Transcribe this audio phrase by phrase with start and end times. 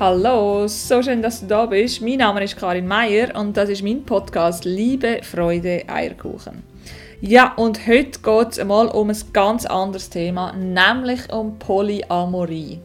[0.00, 2.02] Hallo, so schön, dass du da bist.
[2.02, 6.64] Mein Name ist Karin Meier und das ist mein Podcast Liebe, Freude, Eierkuchen.
[7.20, 12.80] Ja, und heute geht es einmal um ein ganz anderes Thema, nämlich um Polyamorie.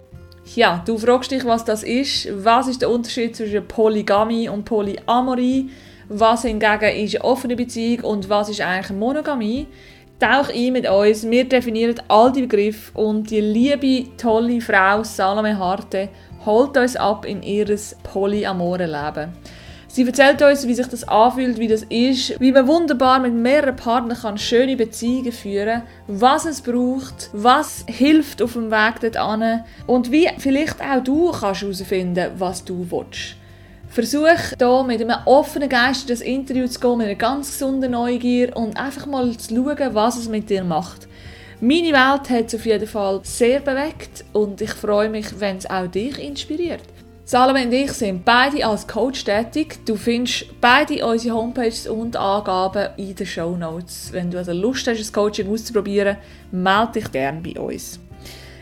[0.54, 2.27] Ja, du fragst dich, was das ist.
[2.44, 5.71] Was ist der Unterschied zwischen Polygamie und Polyamorie?
[6.10, 9.66] Was hingegen ist eine offene Beziehung und was ist eigentlich Monogamie?
[10.20, 11.28] Tauch ein mit uns.
[11.28, 16.10] Wir definieren all die Begriffe und die liebe, tolle Frau Salome Harte
[16.45, 19.34] holt uns ab in ihr polyamore Leben.
[19.91, 23.75] Sie erzählt uns, wie sich das anfühlt, wie das ist, wie man wunderbar mit mehreren
[23.75, 29.62] Partnern kann schöne Beziehungen führen kann, was es braucht, was hilft auf dem Weg dorthin
[29.88, 33.35] und wie vielleicht auch du kannst herausfinden, was du willst.
[33.90, 37.91] Versuch hier mit einem offenen Geist in das Interview zu gehen, mit einer ganz gesunden
[37.91, 41.09] Neugier und einfach mal zu schauen, was es mit dir macht.
[41.62, 45.70] Meine Welt hat es auf jeden Fall sehr bewegt und ich freue mich, wenn es
[45.70, 46.84] auch dich inspiriert.
[47.26, 49.77] Salome und ich sind beide als Coach tätig.
[49.85, 54.07] Du findest beide unsere Homepages und Angaben in den Show Notes.
[54.13, 56.15] Wenn du also Lust hast, das Coaching auszuprobieren,
[56.52, 57.99] melde dich gerne bei uns.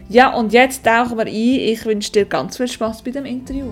[0.09, 1.34] Ja, und jetzt tauchen wir ein.
[1.34, 3.72] Ich wünsche dir ganz viel Spaß bei dem Interview.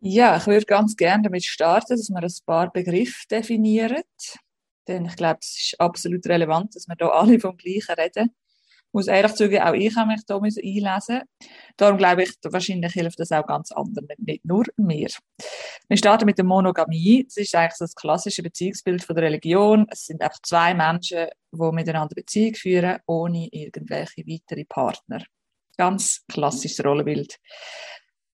[0.00, 4.02] Ja, ich würde ganz gerne damit starten, dass wir ein paar Begriffe definieren.
[4.90, 8.30] Denn ich glaube, es ist absolut relevant, dass wir hier alle vom Gleichen reden.
[8.90, 11.20] Ich muss ehrlich zugeben, auch ich habe mich hier einlesen
[11.76, 15.08] Darum glaube ich, wahrscheinlich hilft das auch ganz anderen, nicht nur mir.
[15.88, 17.22] Wir starten mit der Monogamie.
[17.24, 19.86] Das ist eigentlich das klassische Beziehungsbild von der Religion.
[19.90, 25.22] Es sind einfach zwei Menschen, die miteinander Beziehung führen, ohne irgendwelche weitere Partner.
[25.76, 27.38] Ganz klassisches Rollenbild.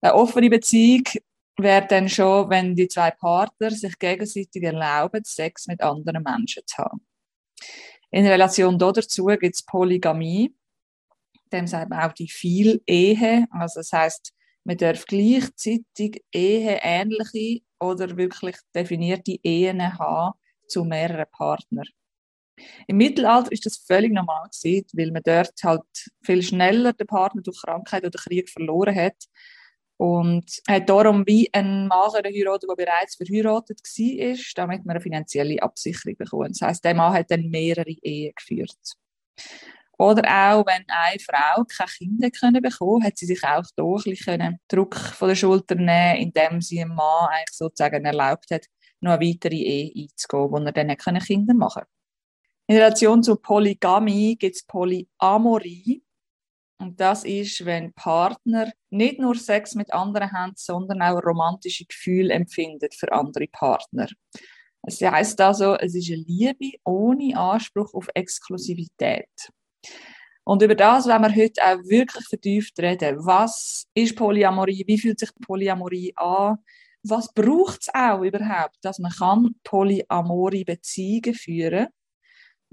[0.02, 1.06] Eine offene Beziehung
[1.58, 6.78] wäre dann schon, wenn die zwei Partner sich gegenseitig erlauben, Sex mit anderen Menschen zu
[6.78, 7.06] haben.
[8.12, 10.56] In Relation dazu gibt es Polygamie,
[11.52, 14.34] dem sagt man auch die Viel-Ehe, also das heißt,
[14.66, 20.34] man darf gleichzeitig Ehe-ähnliche oder wirklich definierte Ehen haben
[20.68, 21.88] zu mehreren Partnern.
[22.88, 25.82] Im Mittelalter ist das völlig normal gewesen, weil man dort halt
[26.22, 29.18] viel schneller den Partner durch Krankheit oder Krieg verloren hat
[30.04, 35.64] und hat darum wie einen Mann heiraten, der bereits verheiratet war, damit man eine finanzielle
[35.64, 36.50] Absicherung bekommt.
[36.50, 38.76] Das heisst, der Mann hat dann mehrere Ehen geführt.
[39.98, 44.60] Oder auch, wenn eine Frau keine Kinder bekommen hat sie sich auch hier ein bisschen
[44.68, 48.66] Druck von der Schulter nehmen, indem sie einem Mann eigentlich sozusagen erlaubt hat,
[49.00, 51.88] noch eine weitere Ehe einzugehen, wo er dann Kinder machen konnte.
[52.68, 56.03] In Relation zur Polygamie gibt es Polyamorie.
[56.84, 62.34] Und das ist, wenn Partner nicht nur Sex mit anderen haben, sondern auch romantische Gefühle
[62.34, 64.10] empfinden für andere Partner.
[64.86, 69.30] Es heißt also, es ist eine Liebe ohne Anspruch auf Exklusivität.
[70.44, 73.26] Und über das werden wir heute auch wirklich vertieft reden.
[73.26, 74.84] Was ist Polyamorie?
[74.86, 76.58] Wie fühlt sich Polyamorie an?
[77.04, 82.03] Was braucht es auch überhaupt, dass man kann polyamore Beziehungen führen kann?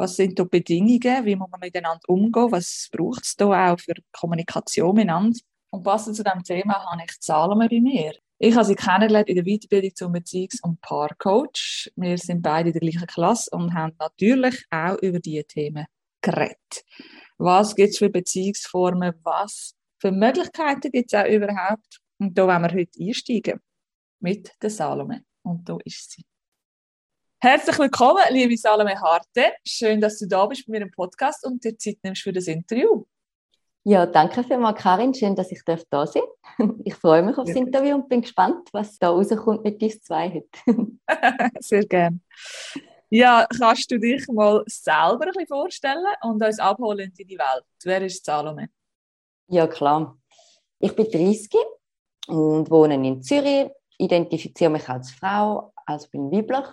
[0.01, 1.27] Was sind da Bedingungen?
[1.27, 2.51] Wie muss man miteinander umgehen?
[2.51, 5.39] Was braucht es da auch für Kommunikation miteinander?
[5.69, 8.15] Und passend zu diesem Thema habe ich Salome bei mir.
[8.39, 11.93] Ich habe sie kennengelernt in der Weiterbildung zum Beziehungs- und Paarcoach.
[11.97, 15.85] Wir sind beide in der gleichen Klasse und haben natürlich auch über diese Themen
[16.23, 16.83] geredet.
[17.37, 19.13] Was gibt es für Beziehungsformen?
[19.23, 22.01] Was für Möglichkeiten gibt es auch überhaupt?
[22.19, 23.61] Und da wollen wir heute einsteigen
[24.21, 25.25] mit der Salome.
[25.43, 26.25] Und da ist sie.
[27.43, 29.55] Herzlich willkommen, liebe Salome Harte.
[29.65, 32.47] Schön, dass du da bist bei mir im Podcast und dir Zeit nimmst für das
[32.47, 33.07] Interview.
[33.83, 35.15] Ja, danke vielmals, Karin.
[35.15, 36.15] Schön, dass ich da sein darf.
[36.85, 40.29] Ich freue mich auf das Interview und bin gespannt, was da rauskommt mit uns zwei
[40.67, 40.91] heute.
[41.61, 42.21] Sehr gerne.
[43.09, 47.65] Ja, kannst du dich mal selber ein bisschen vorstellen und uns abholen in die Welt?
[47.83, 48.69] Wer ist Salome?
[49.49, 50.15] Ja, klar.
[50.79, 51.49] Ich bin 30
[52.29, 56.67] und wohne in Zürich, identifiziere mich als Frau, also bin weiblich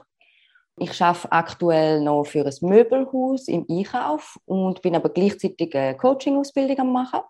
[0.80, 6.80] ich arbeite aktuell noch für ein Möbelhaus im Einkauf und bin aber gleichzeitig eine Coaching-Ausbildung
[6.80, 7.22] am machen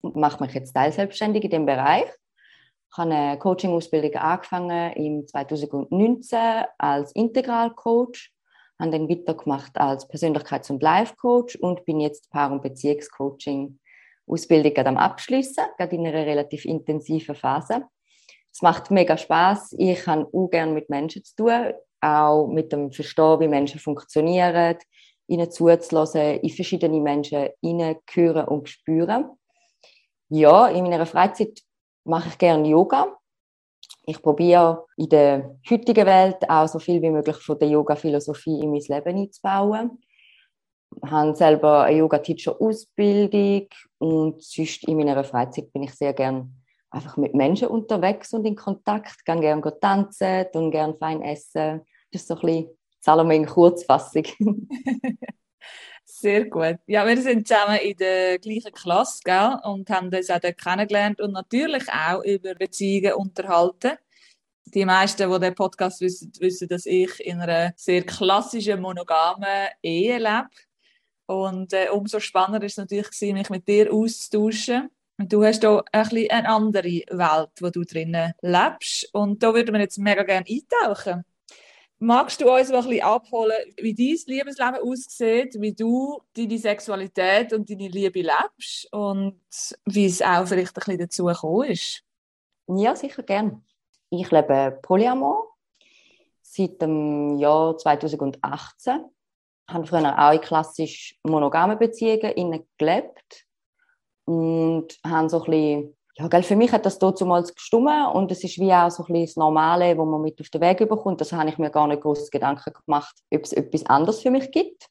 [0.00, 2.06] und mache mich jetzt teilselbstständig in dem Bereich.
[2.06, 6.38] Ich habe eine Coaching-Ausbildung angefangen im 2019
[6.78, 8.32] als Integral-Coach,
[8.78, 13.80] habe dann weitergemacht als Persönlichkeits- und Life-Coach und bin jetzt Paar- und Beziehungscoaching
[14.26, 17.82] Ausbildung am Abschließen, gerade in einer relativ intensiven Phase.
[18.52, 19.74] Es macht mega Spaß.
[19.78, 21.72] Ich habe auch gerne mit Menschen zu tun
[22.04, 24.76] auch mit dem Verstehen, wie Menschen funktionieren,
[25.26, 29.30] ihnen zuzulassen, in verschiedene Menschen hineinhören und spüren.
[30.28, 31.60] Ja, in meiner Freizeit
[32.04, 33.16] mache ich gerne Yoga.
[34.06, 38.70] Ich probiere in der heutigen Welt auch so viel wie möglich von der Yoga-Philosophie in
[38.70, 39.98] mein Leben einzubauen.
[41.06, 43.68] habe selber eine Yoga-Teacher-Ausbildung
[43.98, 46.54] und sonst in meiner Freizeit bin ich sehr gern
[46.94, 49.16] einfach mit Menschen unterwegs und in Kontakt.
[49.18, 51.82] Ich gehe gerne tanzen und gerne fein essen.
[52.14, 52.68] Das ist so ein bisschen
[53.00, 54.22] Salome in Kurzfassung.
[56.04, 56.76] Sehr gut.
[56.86, 59.56] Ja, wir sind zusammen in der gleichen Klasse gell?
[59.64, 63.98] und haben uns auch dort kennengelernt und natürlich auch über Beziehungen unterhalten.
[64.66, 70.18] Die meisten, die den Podcast wissen, wissen, dass ich in einer sehr klassischen, monogamen Ehe
[70.18, 70.46] lebe.
[71.26, 74.88] Und äh, umso spannender ist es natürlich, gewesen, mich mit dir auszutauschen.
[75.18, 79.08] Und du hast hier ein bisschen eine andere Welt, wo du drinnen lebst.
[79.12, 81.24] Und da würden wir jetzt mega gerne eintauchen.
[82.04, 87.70] Magst du uns ein bisschen abholen, wie dein Liebesleben aussieht, wie du deine Sexualität und
[87.70, 89.40] deine Liebe lebst und
[89.86, 92.02] wie es auch vielleicht ein bisschen dazu gekommen ist?
[92.66, 93.62] Ja, sicher gerne.
[94.10, 95.56] Ich lebe Polyamor
[96.42, 99.06] seit dem Jahr 2018.
[99.66, 103.46] Ich habe früher auch in klassisch monogamen Beziehungen gelebt
[104.26, 108.44] und habe so ein bisschen ja, gell, für mich hat das damals gestummen und es
[108.44, 111.20] ist wie auch so ein bisschen das Normale, wo man mit auf den Weg überkommt.
[111.20, 114.52] Das habe ich mir gar nicht groß Gedanken gemacht, ob es etwas anderes für mich
[114.52, 114.86] gibt.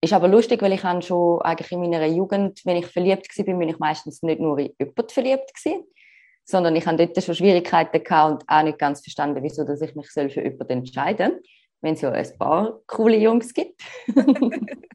[0.00, 3.68] Ist aber lustig, weil ich schon eigentlich in meiner Jugend, wenn ich verliebt war, bin
[3.68, 5.84] ich meistens nicht nur in jemanden verliebt gewesen,
[6.44, 9.94] sondern ich hatte dort schon Schwierigkeiten gehabt und auch nicht ganz verstanden, wieso dass ich
[9.94, 11.42] mich für jemanden entscheiden soll,
[11.82, 13.80] wenn es ja ein paar coole Jungs gibt.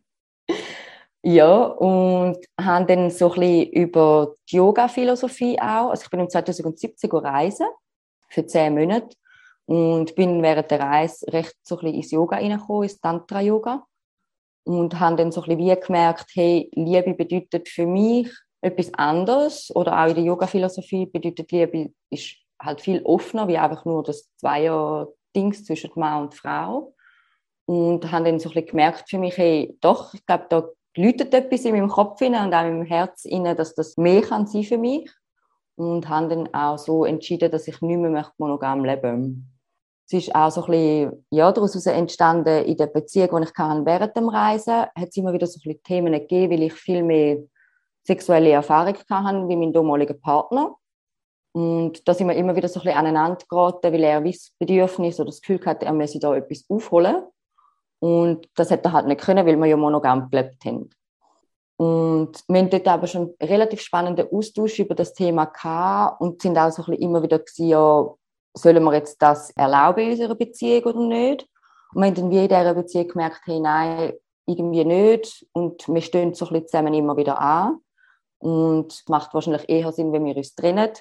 [1.25, 5.91] Ja, und haben dann so ein bisschen über die Yoga-Philosophie auch.
[5.91, 7.67] Also ich bin im 2017 reisen
[8.27, 9.15] für zehn Monate
[9.65, 13.85] und bin während der Reise recht so ein bisschen ins Yoga reingekommen, ins Tantra-Yoga.
[14.65, 18.29] Und haben dann so ein bisschen wie gemerkt, hey, Liebe bedeutet für mich
[18.59, 19.73] etwas anderes.
[19.73, 24.29] Oder auch in der Yoga-Philosophie bedeutet Liebe ist halt viel offener, wie einfach nur das
[24.37, 26.93] Zweier-Dings zwischen Mann und Frau.
[27.65, 31.33] Und haben dann so ein bisschen gemerkt für mich, hey, doch, ich glaube, da läutet
[31.33, 34.63] etwas in meinem Kopf und auch in meinem Herz rein, dass das mehr kann sein
[34.63, 35.09] für mich
[35.75, 39.53] und habe dann auch so entschieden, dass ich nicht mehr monogam leben möchte.
[40.05, 43.85] Es ist auch so ein bisschen, ja, daraus entstanden in der Beziehung, die ich hatte
[43.85, 47.03] während dem Reisen, hat es immer wieder so ein bisschen Themen gegeben, weil ich viel
[47.03, 47.37] mehr
[48.05, 50.75] sexuelle Erfahrung hatte wie mein damaliger Partner.
[51.53, 55.19] Und da sind wir immer wieder so ein bisschen aneinander geraten, weil er ein Bedürfnis
[55.19, 57.23] oder das Gefühl hatte, er müsse da etwas aufholen.
[58.03, 60.89] Und das hätte er halt nicht können, weil wir ja monogam gelebt haben.
[61.77, 65.45] Und wir haben dort aber schon relativ spannenden Austausch über das Thema
[66.19, 68.05] und sind auch so ein bisschen immer wieder gewesen, ja,
[68.53, 71.47] sollen wir jetzt das erlauben in unserer Beziehung oder nicht?
[71.93, 74.11] Und wir haben dann wie in dieser Beziehung gemerkt, hey, nein,
[74.47, 75.45] irgendwie nicht.
[75.53, 77.77] Und wir stehen so ein bisschen zusammen immer wieder an.
[78.39, 80.91] Und es macht wahrscheinlich eher Sinn, wenn wir uns trennen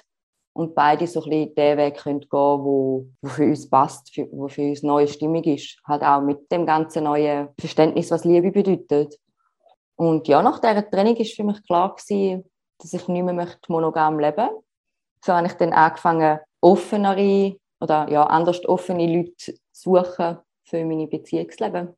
[0.53, 4.27] und beide so ein bisschen den Weg können gehen wo, wo für uns passt, für,
[4.31, 5.79] wo für uns neue Stimmung ist.
[5.85, 9.19] Halt auch mit dem ganzen neuen Verständnis, was Liebe bedeutet.
[9.95, 13.71] Und ja, nach dieser Training war für mich klar gewesen, dass ich nicht mehr möchte
[13.71, 14.63] monogam leben möchte.
[15.25, 21.07] So habe ich dann angefangen, offenere oder ja, anders offene Leute zu suchen für meine
[21.07, 21.95] Beziehungsleben.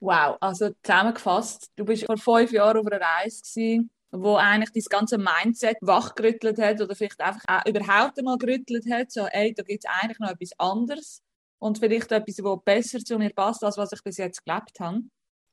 [0.00, 4.88] Wow, also zusammengefasst, du bist vor fünf Jahren auf einer Reise gewesen wo eigentlich das
[4.88, 9.62] ganze Mindset wachgerüttelt hat oder vielleicht einfach auch überhaupt einmal gerüttelt hat, so, ey, da
[9.62, 11.22] gibt es eigentlich noch etwas anderes
[11.58, 15.02] und vielleicht etwas, was besser zu mir passt, als was ich bis jetzt gelebt habe.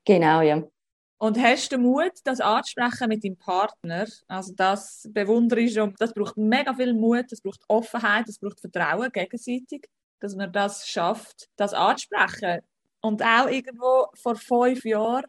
[0.06, 0.64] Genau, ja.
[1.18, 4.06] Und hast du Mut, das anzusprechen mit deinem Partner?
[4.28, 5.94] Also das bewundere ich schon.
[5.98, 9.88] Das braucht mega viel Mut, das braucht Offenheit, das braucht Vertrauen gegenseitig,
[10.20, 12.60] dass man das schafft, das anzusprechen.
[13.02, 15.26] Und auch irgendwo vor fünf Jahren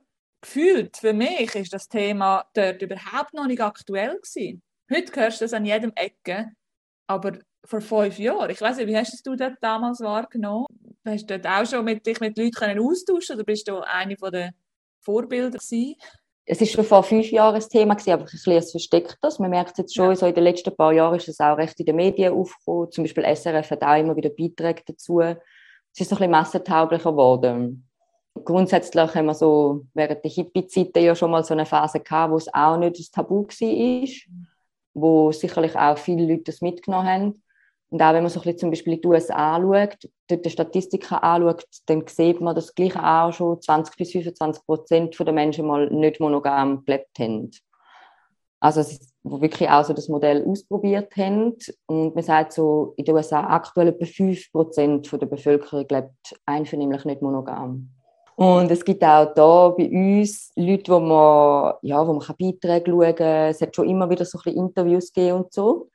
[0.46, 4.62] gefühlt, für mich ist das Thema dort überhaupt noch nicht aktuell gewesen.
[4.92, 6.52] Heute hörst du das an jedem Ecke,
[7.08, 10.66] aber vor fünf Jahren, ich weiß nicht, wie hast du das damals wahrgenommen?
[11.04, 14.16] Hast du dort auch schon mit dich mit Leuten können austauschen oder bist du eine
[14.16, 14.52] von den
[15.00, 15.96] Vorbilder gewesen?
[16.44, 19.40] Es ist schon vor fünf Jahren ein Thema gewesen, aber ein bisschen versteckt das.
[19.40, 20.16] Man merkt es jetzt schon, ja.
[20.16, 22.92] so in den letzten paar Jahren ist es auch recht in den Medien aufgekommen.
[22.92, 25.20] Zum Beispiel SRF hat auch immer wieder Beiträge dazu.
[25.20, 25.36] Es
[26.00, 27.85] ist so ein bisschen massentauglicher geworden
[28.44, 32.36] grundsätzlich haben wir so während der Hippie-Zeiten ja schon mal so eine Phase gehabt, wo
[32.36, 34.08] es auch nicht das Tabu war,
[34.94, 37.42] wo sicherlich auch viele Leute das mitgenommen haben.
[37.90, 40.50] Und auch wenn man so ein bisschen zum Beispiel in die USA anschaut, dort die
[40.50, 45.66] Statistiken anschaut, dann sieht man, dass gleich auch schon 20 bis 25 Prozent der Menschen
[45.66, 47.50] mal nicht monogam gelebt haben.
[48.58, 48.82] Also
[49.22, 51.56] wo wirklich auch so das Modell ausprobiert haben.
[51.86, 57.04] Und man sagt so, in den USA aktuell etwa 5 Prozent der Bevölkerung lebt einvernehmlich
[57.04, 57.90] nicht monogam.
[58.36, 63.14] Und es gibt auch da bei uns Leute, wo man, ja, wo man Beiträge schauen
[63.14, 63.48] kann.
[63.50, 65.88] Es hat schon immer wieder so ein Interviews gegeben und so.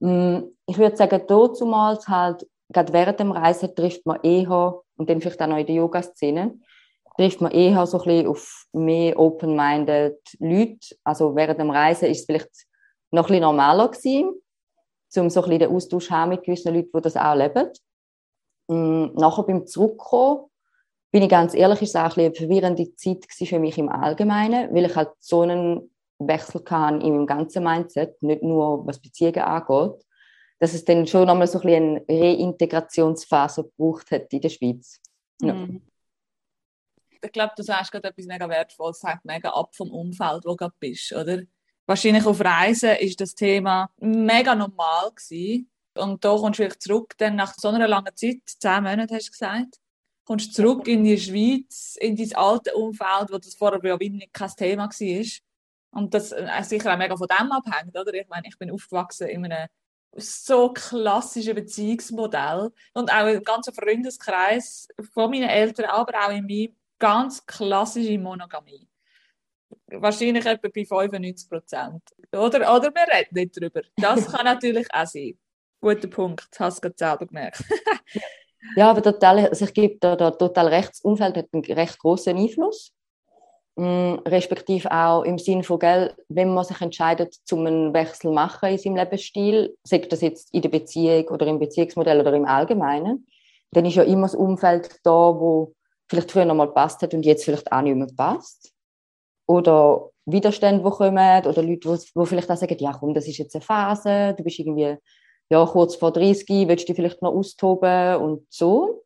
[0.00, 5.20] Mm, ich würde sagen, damals halt, gerade während dem Reisen trifft man eher, und dann
[5.20, 6.58] vielleicht auch noch in der Yoga-Szene,
[7.16, 10.96] trifft man eher so ein auf mehr open-minded Leute.
[11.04, 12.66] Also während dem Reisen ist es vielleicht
[13.12, 14.40] noch ein normaler gewesen,
[15.16, 17.70] um so ein den Austausch haben mit gewissen Leuten, die das auch leben.
[18.66, 20.47] Mm, nachher beim Zurückkommen,
[21.10, 24.86] bin ich ganz ehrlich, ist es auch eine verwirrende Zeit für mich im Allgemeinen, weil
[24.86, 30.04] ich halt so einen Wechsel kann in meinem ganzen Mindset, nicht nur was Beziehungen angeht,
[30.58, 35.00] dass es dann schon nochmal so ein eine Reintegrationsphase gebraucht hat in der Schweiz.
[35.40, 35.54] Ja.
[35.54, 35.82] Mhm.
[37.20, 40.56] Ich glaube, du sagst gerade etwas mega Wertvolles, hängt mega ab vom Umfeld, wo du
[40.56, 41.42] gerade bist, oder?
[41.86, 45.70] Wahrscheinlich auf Reisen ist das Thema mega normal gewesen.
[45.94, 49.28] Und da kommst du wirklich zurück, dann nach so einer langen Zeit, zehn Monate hast
[49.28, 49.80] du gesagt,
[50.28, 54.50] kommst zurück in die Schweiz, in dein alte Umfeld, wo das vorher ja wirklich kein
[54.50, 55.26] Thema war.
[55.90, 58.12] Und das äh, sicher auch mega von dem abhängt, oder?
[58.12, 59.68] Ich meine, ich bin aufgewachsen in einem
[60.14, 66.76] so klassischen Beziehungsmodell und auch im ganzen Freundeskreis von meinen Eltern, aber auch in meinem
[66.98, 68.86] ganz klassische Monogamie.
[69.86, 72.02] Wahrscheinlich etwa bei 95 Prozent.
[72.32, 73.80] Oder, oder wir reden nicht darüber.
[73.96, 75.38] Das kann natürlich auch sein.
[75.80, 77.64] Guter Punkt, hast du gerade selber gemerkt.
[78.76, 81.98] ja, aber total, also ich gebe da, da total recht, das Umfeld hat einen recht
[81.98, 82.92] großen Einfluss.
[83.76, 88.70] Mm, respektive auch im Sinne von, gell, wenn man sich entscheidet, zum einen Wechsel machen
[88.70, 93.28] in seinem Lebensstil, sei das jetzt in der Beziehung oder im Beziehungsmodell oder im Allgemeinen,
[93.70, 95.74] dann ist ja immer das Umfeld da, wo
[96.08, 98.72] vielleicht früher noch mal passt hat und jetzt vielleicht auch nicht mehr passt.
[99.46, 103.54] Oder Widerstände, die kommen, oder Leute, die vielleicht auch sagen, ja komm, das ist jetzt
[103.54, 104.96] eine Phase, du bist irgendwie
[105.50, 109.04] ja, kurz vor 30, willst du dich vielleicht noch austoben und so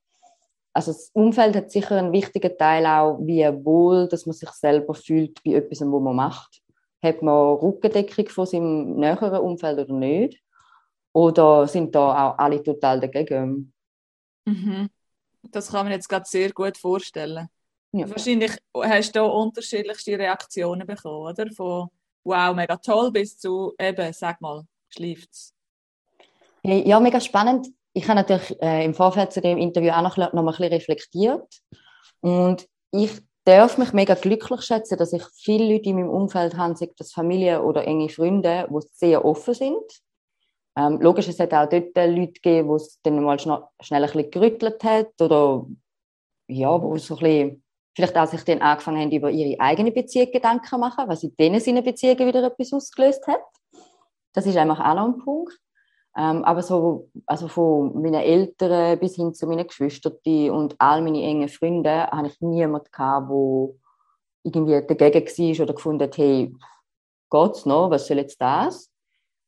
[0.73, 4.95] also das Umfeld hat sicher einen wichtigen Teil auch, wie wohl, dass man sich selber
[4.95, 6.63] fühlt bei etwas, was man macht.
[7.03, 10.41] Hat man Rückendeckung von seinem näheren Umfeld oder nicht?
[11.13, 13.73] Oder sind da auch alle total dagegen?
[14.47, 14.89] Mhm.
[15.43, 17.49] Das kann man jetzt gerade sehr gut vorstellen.
[17.93, 18.09] Ja.
[18.09, 21.51] Wahrscheinlich hast du da unterschiedlichste Reaktionen bekommen, oder?
[21.53, 21.89] Von
[22.25, 25.53] wow, mega toll bis zu eben, sag mal, schläft's.
[26.63, 30.33] Ja, mega spannend ich habe natürlich äh, im Vorfeld zu dem Interview auch noch, noch
[30.33, 31.61] mal ein bisschen reflektiert
[32.21, 36.77] und ich darf mich mega glücklich schätzen, dass ich viele Leute in meinem Umfeld habe,
[36.77, 40.03] sei das Familie oder enge Freunde, die sehr offen sind.
[40.77, 44.11] Ähm, logisch, es hat auch dort Leute gegeben, wo es dann mal schnell, schnell ein
[44.11, 45.67] bisschen gerüttelt hat oder
[46.49, 47.65] ja, wo so ein bisschen,
[47.95, 51.37] vielleicht auch sich dann angefangen haben, über ihre eigene Beziehung Gedanken zu machen, was in
[51.37, 53.43] denen seine Beziehungen wieder etwas ausgelöst hat.
[54.33, 55.62] Das ist einfach auch noch ein Punkt.
[56.17, 60.15] Ähm, aber so, also von meinen Eltern bis hin zu meinen Geschwistern
[60.51, 63.69] und all meine engen Freunde habe ich niemanden der
[64.45, 66.55] irgendwie dagegen war oder gefunden hat, hey,
[67.31, 68.91] geht's noch, was soll jetzt das?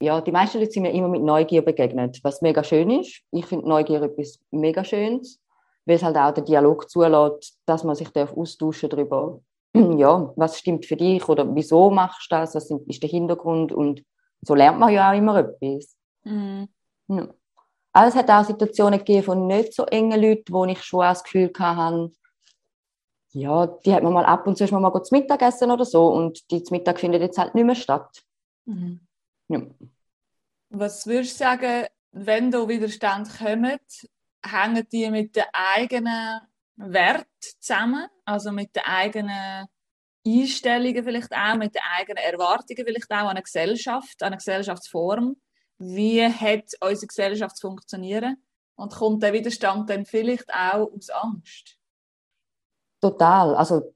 [0.01, 3.23] Ja, die meisten Leute sind mir immer mit Neugier begegnet, was mega schön ist.
[3.31, 5.41] Ich finde Neugier etwas mega Schönes,
[5.87, 9.41] weil es halt auch den Dialog zulässt, dass man sich austauschen darüber,
[9.75, 14.03] ja, was stimmt für dich oder wieso machst du das, was ist der Hintergrund und
[14.43, 15.97] so lernt man ja auch immer etwas.
[16.25, 16.69] Mhm.
[17.09, 17.29] Ja.
[17.93, 21.23] Aber es hat auch Situationen gegeben von nicht so engen Leuten, wo ich schon das
[21.23, 22.11] Gefühl hatte,
[23.35, 26.09] ja, die hat man mal ab und zu mal, mal zu Mittag essen oder so
[26.09, 28.23] und die zum Mittag findet jetzt halt nicht mehr statt.
[28.65, 29.01] Mhm.
[29.49, 29.63] Ja.
[30.71, 33.79] Was würdest du sagen, wenn da Widerstand kommen,
[34.45, 36.41] hängen die mit den eigenen
[36.77, 37.27] Wert
[37.61, 39.67] zusammen, also mit den eigenen
[40.27, 45.37] Einstellungen vielleicht auch, mit den eigenen Erwartungen vielleicht auch an eine Gesellschaft, an eine Gesellschaftsform?
[45.85, 48.37] Wie hat unsere Gesellschaft zu funktionieren
[48.77, 51.79] und kommt der Widerstand dann vielleicht auch aus Angst?
[53.01, 53.55] Total.
[53.55, 53.95] Also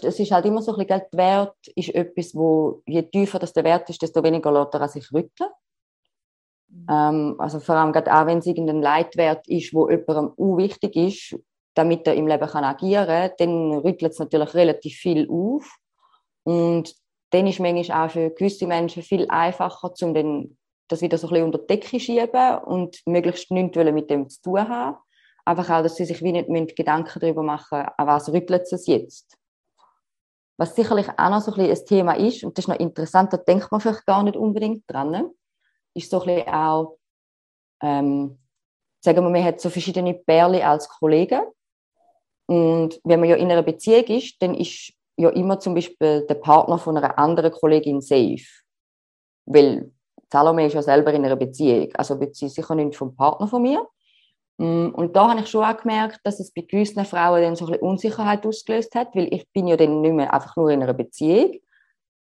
[0.00, 3.52] es ist halt immer so ein bisschen, der Wert ist etwas, wo je tiefer das
[3.52, 5.50] der Wert ist, desto weniger lässt er sich rütteln.
[6.68, 6.86] Mhm.
[6.88, 11.40] Ähm, also vor allem gerade auch, wenn es irgendein Leitwert ist, wo jemandem wichtig ist,
[11.74, 15.78] damit er im Leben kann agieren kann, dann rüttelt es natürlich relativ viel auf.
[16.44, 16.94] Und
[17.30, 20.56] dann ist manchmal auch für gewisse Menschen viel einfacher, um dann
[20.88, 24.42] das wieder so ein bisschen unter die Decke schieben und möglichst nichts mit dem zu
[24.42, 24.96] tun haben.
[25.44, 29.36] Einfach auch, dass sie sich wie nicht Gedanken darüber machen, an was rüttelt es jetzt.
[30.58, 33.32] Was sicherlich auch noch so ein, bisschen ein Thema ist, und das ist noch interessant,
[33.32, 35.30] da denkt man vielleicht gar nicht unbedingt dran,
[35.94, 36.98] ist so ein bisschen auch,
[37.82, 38.38] ähm,
[39.00, 41.42] sagen wir, man hat so verschiedene Pärchen als Kollegen.
[42.46, 46.34] Und wenn man ja in einer Beziehung ist, dann ist ja immer zum Beispiel der
[46.34, 48.44] Partner von einer anderen Kollegin safe.
[49.46, 49.92] Weil
[50.30, 53.86] Salome ist ja selber in einer Beziehung, also bezieht sicher nicht vom Partner von mir.
[54.58, 57.66] Mm, und da habe ich schon auch gemerkt, dass es bei gewissen Frauen dann so
[57.66, 60.82] ein bisschen Unsicherheit ausgelöst hat, weil ich bin ja dann nicht mehr einfach nur in
[60.82, 61.54] einer Beziehung.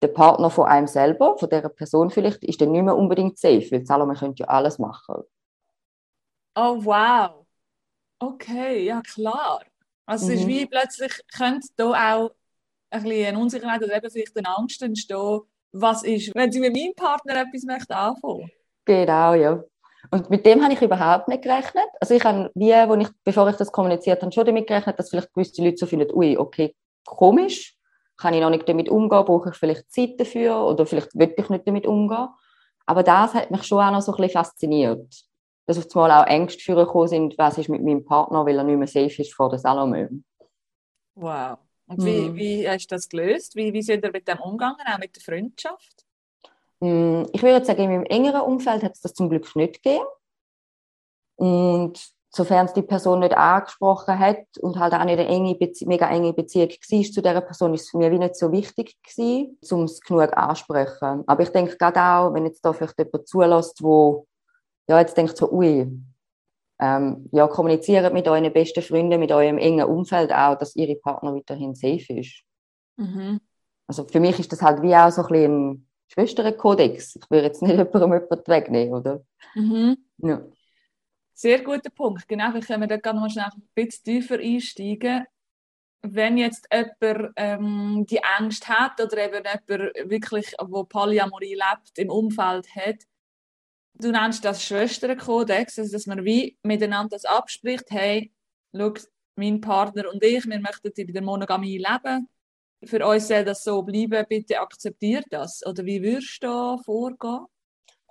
[0.02, 3.72] Der Partner von einem selber, von der Person vielleicht, ist dann nicht mehr unbedingt safe,
[3.72, 5.24] weil Salome könnte ja alles machen.
[6.56, 7.46] Oh, wow.
[8.20, 9.62] Okay, ja klar.
[10.06, 10.50] Also es ist mhm.
[10.50, 12.32] wie plötzlich, könnte da auch
[12.90, 15.42] ein bisschen eine Unsicherheit oder eben vielleicht eine Angst entstehen,
[15.76, 18.50] was ist, wenn sie mit meinem Partner etwas möchte anfangen.
[18.86, 19.64] Genau, ja.
[20.12, 21.88] Und mit dem habe ich überhaupt nicht gerechnet.
[22.00, 25.10] Also ich habe, wie, wo ich, bevor ich das kommuniziert habe, schon damit gerechnet, dass
[25.10, 27.76] vielleicht gewisse Leute so finden, ui, okay, komisch,
[28.18, 31.50] kann ich noch nicht damit umgehen, brauche ich vielleicht Zeit dafür oder vielleicht will ich
[31.50, 32.30] nicht damit umgehen.
[32.86, 35.14] Aber das hat mich schon auch noch so ein bisschen fasziniert.
[35.66, 38.78] Dass auf einmal auch Ängste führen sind, was ist mit meinem Partner, weil er nicht
[38.78, 40.10] mehr safe ist vor der Salome.
[41.16, 41.58] Wow.
[41.88, 42.06] Und mhm.
[42.06, 43.56] wie, wie hast du das gelöst?
[43.56, 46.06] Wie, wie sind ihr mit dem umgegangen, auch mit der Freundschaft?
[46.80, 50.06] Mm, ich würde sagen, in meinem engeren Umfeld hat es das zum Glück nicht gegeben.
[51.36, 52.00] Und
[52.30, 56.34] sofern es die Person nicht angesprochen hat und halt auch nicht eine enge mega enge
[56.34, 59.84] Beziehung war zu dieser Person, ist es für mich wie nicht so wichtig gewesen, um
[59.84, 61.24] es genug anzusprechen.
[61.28, 64.28] Aber ich denke gerade auch, wenn jetzt da vielleicht jemand zulässt, wo
[64.88, 65.90] ja, jetzt denkt so, ui,
[66.80, 71.34] ähm, ja, kommuniziert mit euren besten Freunden, mit eurem engen Umfeld auch, dass ihre Partner
[71.34, 72.44] weiterhin safe ist.
[72.98, 73.40] Mhm.
[73.88, 77.16] Also für mich ist das halt wie auch so ein bisschen ein Schwesterkodex.
[77.16, 79.24] Ich würde jetzt nicht jemandem jemanden wegnehmen, oder?
[79.54, 79.98] Mhm.
[80.18, 80.42] Ja.
[81.34, 82.28] Sehr guter Punkt.
[82.28, 85.26] Genau, wir können da gerne mal schnell ein bisschen tiefer einsteigen.
[86.02, 92.10] Wenn jetzt jemand ähm, die Angst hat oder eben jemand wirklich, wo Polyamorie lebt, im
[92.10, 93.04] Umfeld hat,
[94.00, 98.32] du nennst das Schwesterkodex, also dass man wie miteinander das abspricht, hey,
[98.76, 98.94] schau,
[99.36, 102.30] mein Partner und ich, wir möchten in der Monogamie leben.
[102.84, 105.66] Für uns soll das so bleiben, bitte akzeptiert das.
[105.66, 107.46] Oder wie würdest du da vorgehen?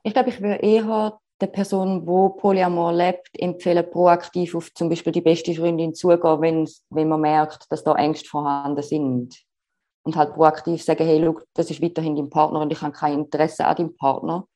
[0.03, 5.13] Ich glaube, ich würde eher der Person, wo Polyamor lebt, empfehlen, proaktiv auf zum Beispiel
[5.13, 9.35] die beste Freundin zugehen, wenn, wenn man merkt, dass da Ängste vorhanden sind.
[10.03, 13.21] Und halt proaktiv sagen, hey, look, das ist weiterhin dein Partner und ich habe kein
[13.21, 14.47] Interesse an deinem Partner.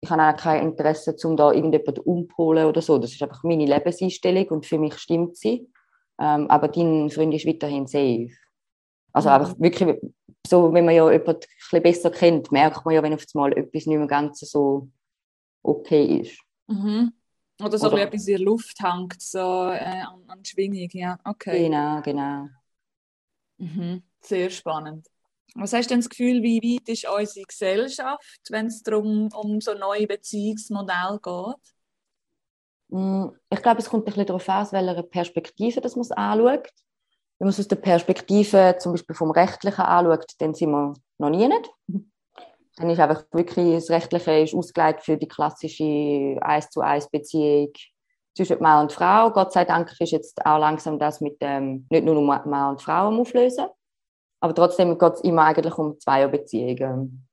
[0.00, 2.98] Ich habe auch kein Interesse, um da irgendjemand umzuholen oder so.
[2.98, 5.68] Das ist einfach meine Lebenseinstellung und für mich stimmt sie.
[6.20, 8.30] Ähm, aber dein Freund ist weiterhin safe.
[9.12, 9.34] Also mhm.
[9.34, 9.96] einfach wirklich,
[10.46, 13.86] so, wenn man ja jemanden ein besser kennt, merkt man ja, wenn auf einmal etwas
[13.86, 14.88] nicht mehr ganz so
[15.62, 16.38] okay ist.
[16.68, 17.12] Mhm.
[17.60, 21.64] Oder so Oder, etwas in der Luft hängt, so äh, an, an Schwingung, ja, okay.
[21.64, 22.48] Genau, genau.
[23.58, 24.02] Mhm.
[24.20, 25.06] Sehr spannend.
[25.54, 29.60] Was hast du denn das Gefühl, wie weit ist unsere Gesellschaft, wenn es darum um
[29.60, 31.74] so neue Beziehungsmodelle geht?
[32.88, 36.68] Mm, ich glaube, es kommt ein bisschen darauf an, aus welcher Perspektive man es anschaut.
[37.38, 41.30] Wenn man es aus der Perspektive zum Beispiel vom Rechtlichen anschaut, dann sind wir noch
[41.30, 41.70] nie nicht.
[42.76, 47.72] Dann ist einfach wirklich das Rechtliche ist ausgelegt für die klassische 1 zu 1 Beziehung
[48.36, 49.32] zwischen Mann und Frau.
[49.32, 53.08] Gott sei Dank ist jetzt auch langsam das mit dem, nicht nur Mann und Frau
[53.08, 53.66] am Auflösen,
[54.40, 57.28] aber trotzdem geht es immer eigentlich um Zweierbeziehungen.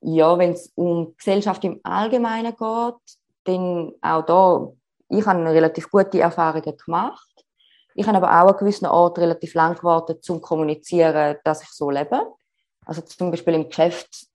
[0.00, 4.72] Ja, wenn es um Gesellschaft im Allgemeinen geht, dann auch da,
[5.08, 7.28] ich habe relativ gute Erfahrungen gemacht.
[7.94, 11.90] Ich habe aber auch an gewissen Ort relativ lang gewartet, zum kommunizieren, dass ich so
[11.90, 12.32] lebe.
[12.84, 14.26] Also zum Beispiel im Geschäft,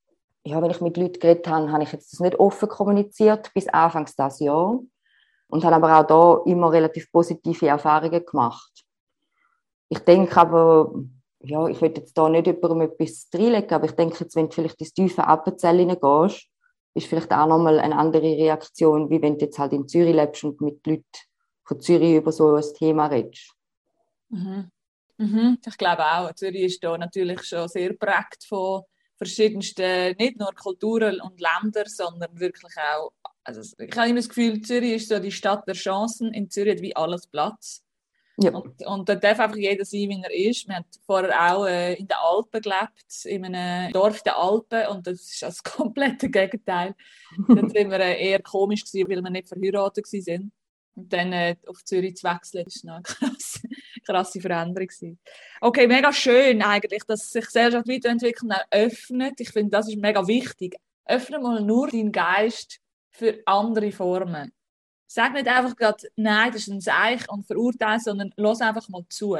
[0.44, 3.70] ja, wenn ich mit Leuten geredet habe, habe ich jetzt das nicht offen kommuniziert bis
[3.70, 4.80] Anfangs das Jahr
[5.48, 6.08] und habe aber auch
[6.44, 8.84] da immer relativ positive Erfahrungen gemacht.
[9.88, 10.94] Ich denke aber,
[11.44, 14.54] ja, ich will jetzt da nicht jemandem etwas reinlegen, aber ich denke jetzt, wenn du
[14.54, 16.48] vielleicht ins tiefe Appenzell gehst,
[16.96, 20.44] ist vielleicht auch nochmal eine andere Reaktion, wie wenn du jetzt halt in Zürich lebst
[20.44, 21.04] und mit Leuten
[21.66, 23.54] von Zürich über so ein Thema redest.
[24.30, 24.70] Mhm.
[25.18, 25.58] Mhm.
[25.66, 28.84] Ich glaube auch, Zürich ist da natürlich schon sehr prägt von
[29.18, 33.12] verschiedensten, nicht nur Kulturen und Ländern, sondern wirklich auch,
[33.44, 36.76] also ich habe immer das Gefühl, Zürich ist so die Stadt der Chancen, in Zürich
[36.76, 37.84] hat wie alles Platz.
[38.38, 38.52] Ja.
[38.52, 40.68] Und, und da darf einfach jeder sein, wie er ist.
[40.68, 45.06] Wir haben vorher auch äh, in den Alpen gelebt, in einem Dorf den Alpen, und
[45.06, 46.96] das ist das komplette Gegenteil.
[47.48, 50.52] da sind wir äh, eher komisch gewesen, weil wir nicht verheiratet waren.
[50.96, 53.62] Und dann äh, auf Zürich zu wechseln, das war eine krasse,
[54.06, 54.88] krasse Veränderung.
[54.88, 55.20] Gewesen.
[55.62, 59.40] Okay, mega schön eigentlich, dass sich Gesellschaft weiterentwickelt und öffnet.
[59.40, 60.76] Ich finde, das ist mega wichtig.
[61.06, 62.80] Öffne mal nur deinen Geist
[63.12, 64.52] für andere Formen.
[65.16, 69.06] Sag nicht einfach gerade, nein, das ist ein Seich und verurteile, sondern lass einfach mal
[69.10, 69.38] zu.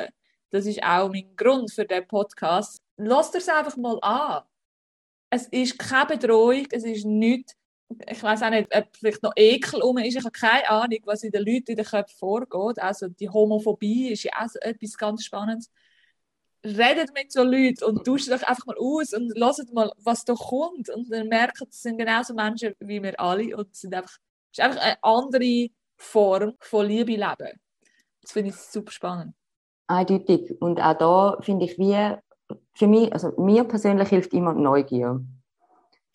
[0.52, 2.78] Das ist auch mein Grund für den Podcast.
[2.96, 4.44] Lass es einfach mal an.
[5.32, 7.56] Es ist keine Bedrohung, es ist nichts,
[8.08, 10.16] ich weiß auch nicht, ob vielleicht noch Ekel um ist.
[10.16, 12.78] Ich habe keine Ahnung, was in den Leuten in den Köpfen vorgeht.
[12.78, 15.72] Also die Homophobie ist ja auch so etwas ganz Spannendes.
[16.64, 20.36] Redet mit so Leuten und tauscht euch einfach mal aus und lasst mal, was da
[20.36, 20.92] kommt.
[20.92, 24.20] Und dann merkt, es sind genauso Menschen wie wir alle und sind einfach
[24.54, 27.60] ist einfach eine andere Form von Liebe leben.
[28.22, 29.34] Das finde ich super spannend.
[29.88, 30.56] Eindeutig.
[30.62, 32.16] Und auch da finde ich, wie
[32.74, 35.22] für mich, also mir persönlich hilft immer Neugier.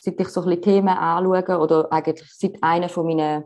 [0.00, 3.44] Seit ich so ein bisschen Themen anschaue oder eigentlich seit einer von meinen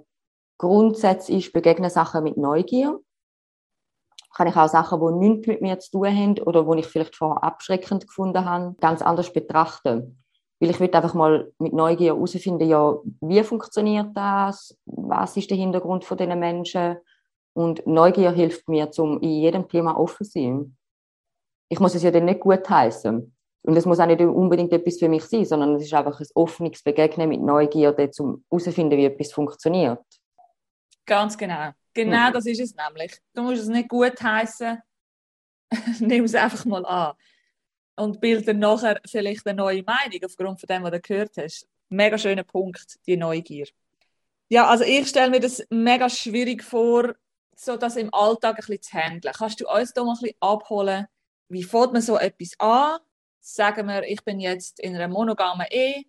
[0.58, 3.00] Grundsätzen ist, begegne Sachen mit Neugier.
[4.34, 7.16] Kann ich auch Sachen, die nichts mit mir zu tun haben oder die ich vielleicht
[7.16, 10.21] vorher abschreckend gefunden habe, ganz anders betrachten.
[10.62, 14.78] Weil ich will einfach mal mit Neugier herausfinden, ja, wie funktioniert das?
[14.86, 16.98] Was ist der Hintergrund von diesen Menschen?
[17.52, 20.76] Und Neugier hilft mir, um in jedem Thema offen zu sein.
[21.68, 23.34] Ich muss es ja dann nicht gut heißen.
[23.62, 26.26] Und es muss auch nicht unbedingt etwas für mich sein, sondern es ist einfach ein
[26.36, 30.04] offenes Begegnen mit Neugierde, um herauszufinden, wie etwas funktioniert.
[31.04, 31.72] Ganz genau.
[31.92, 33.18] Genau das ist es nämlich.
[33.34, 34.78] Du musst es nicht gut heißen,
[35.98, 37.14] nimm es einfach mal an.
[38.02, 41.68] Und bild dann nachher vielleicht eine neue Meinung aufgrund von dem, was du gehört hast.
[41.88, 43.68] Mega schöner Punkt, die Neugier.
[44.48, 47.14] Ja, also ich stelle mir das mega schwierig vor,
[47.54, 49.34] so das im Alltag ein bisschen zu handeln.
[49.38, 51.06] Kannst du uns da mal ein bisschen abholen,
[51.48, 52.98] wie fängt man so etwas an?
[53.40, 56.02] Sagen wir, ich bin jetzt in einer monogamen Ehe.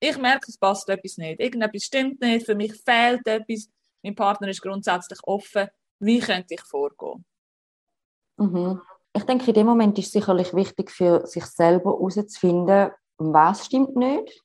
[0.00, 1.40] Ich merke, es passt etwas nicht.
[1.40, 3.70] Irgendetwas stimmt nicht, für mich fehlt etwas.
[4.02, 5.68] Mein Partner ist grundsätzlich offen.
[5.98, 7.24] Wie könnte ich vorgehen?
[8.36, 8.82] Mhm.
[9.18, 13.96] Ich denke, in dem Moment ist es sicherlich wichtig für sich selber herauszufinden, was stimmt
[13.96, 14.44] nicht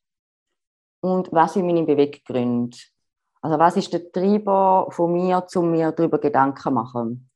[1.00, 2.76] und was sind meine Beweggründe.
[3.44, 7.30] Also was ist der Treiber von mir, um mir darüber Gedanken zu machen?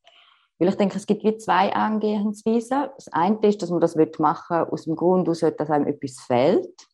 [0.58, 2.88] Weil ich denke, es gibt wie zwei Angehensweisen.
[2.96, 6.88] Das eine ist, dass man das machen will, aus dem Grund dass einem etwas fehlt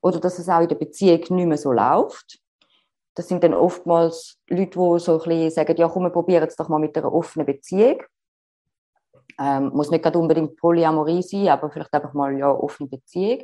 [0.00, 2.38] oder dass es auch in der Beziehung nicht mehr so läuft.
[3.14, 6.56] Das sind dann oftmals Leute, die so ein bisschen sagen, ja komm, wir probieren es
[6.56, 7.98] doch mal mit einer offenen Beziehung.
[9.38, 13.42] Ähm, muss nicht gerade unbedingt Polyamorie sein, aber vielleicht einfach mal ja offene Beziehung.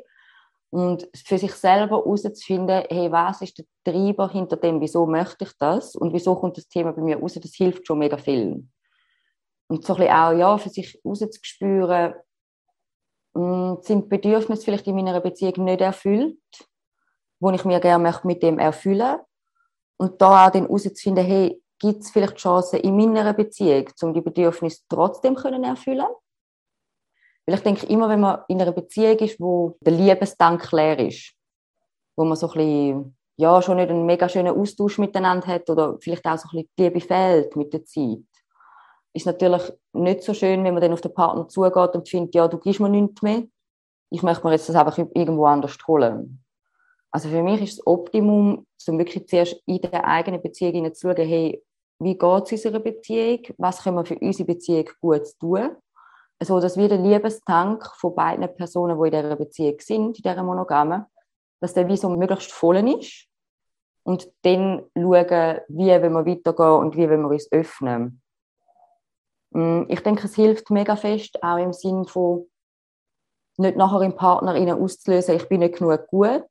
[0.70, 5.52] Und für sich selber herauszufinden, hey, was ist der Treiber hinter dem, wieso möchte ich
[5.58, 8.68] das und wieso kommt das Thema bei mir raus, das hilft schon mega viel.
[9.66, 12.14] Und so ein bisschen auch, ja, für sich rauszuspüren,
[13.34, 16.38] hm, sind Bedürfnisse vielleicht in meiner Beziehung nicht erfüllt,
[17.40, 19.18] wo ich mir gerne mit dem erfüllen
[19.96, 24.20] und da auch dann herauszufinden, hey, gibt es vielleicht Chancen in meiner Beziehung, um die
[24.20, 26.06] Bedürfnisse trotzdem können erfüllen
[27.46, 31.32] Weil ich denke, immer wenn man in einer Beziehung ist, wo der Liebesdank leer ist,
[32.16, 35.96] wo man so ein bisschen, ja, schon nicht einen mega schönen Austausch miteinander hat oder
[36.00, 38.18] vielleicht auch so ein bisschen die Liebe fehlt mit der Zeit,
[39.14, 42.46] ist natürlich nicht so schön, wenn man dann auf den Partner zugeht und findet, ja,
[42.46, 43.44] du gibst mir nichts mehr,
[44.10, 46.44] ich möchte mir jetzt das einfach irgendwo anders holen.
[47.10, 51.62] Also für mich ist das Optimum, um wirklich zuerst in der eigenen Beziehung hineinzuschauen, hey,
[52.00, 55.76] wie geht es unserer Beziehung, was können wir für unsere Beziehung gut tun,
[56.38, 60.42] also dass wir den Liebestank von beiden Personen, die in dieser Beziehung sind, in dieser
[60.42, 61.06] Monogame,
[61.60, 63.26] dass der so möglichst voll ist.
[64.02, 68.22] Und dann schauen, wie wir weitergehen und wie wir uns öffnen.
[69.50, 72.46] Mm, ich denke, es hilft mega fest, auch im Sinn von
[73.58, 76.46] nicht nachher im Partner auszulösen, ich bin nicht genug gut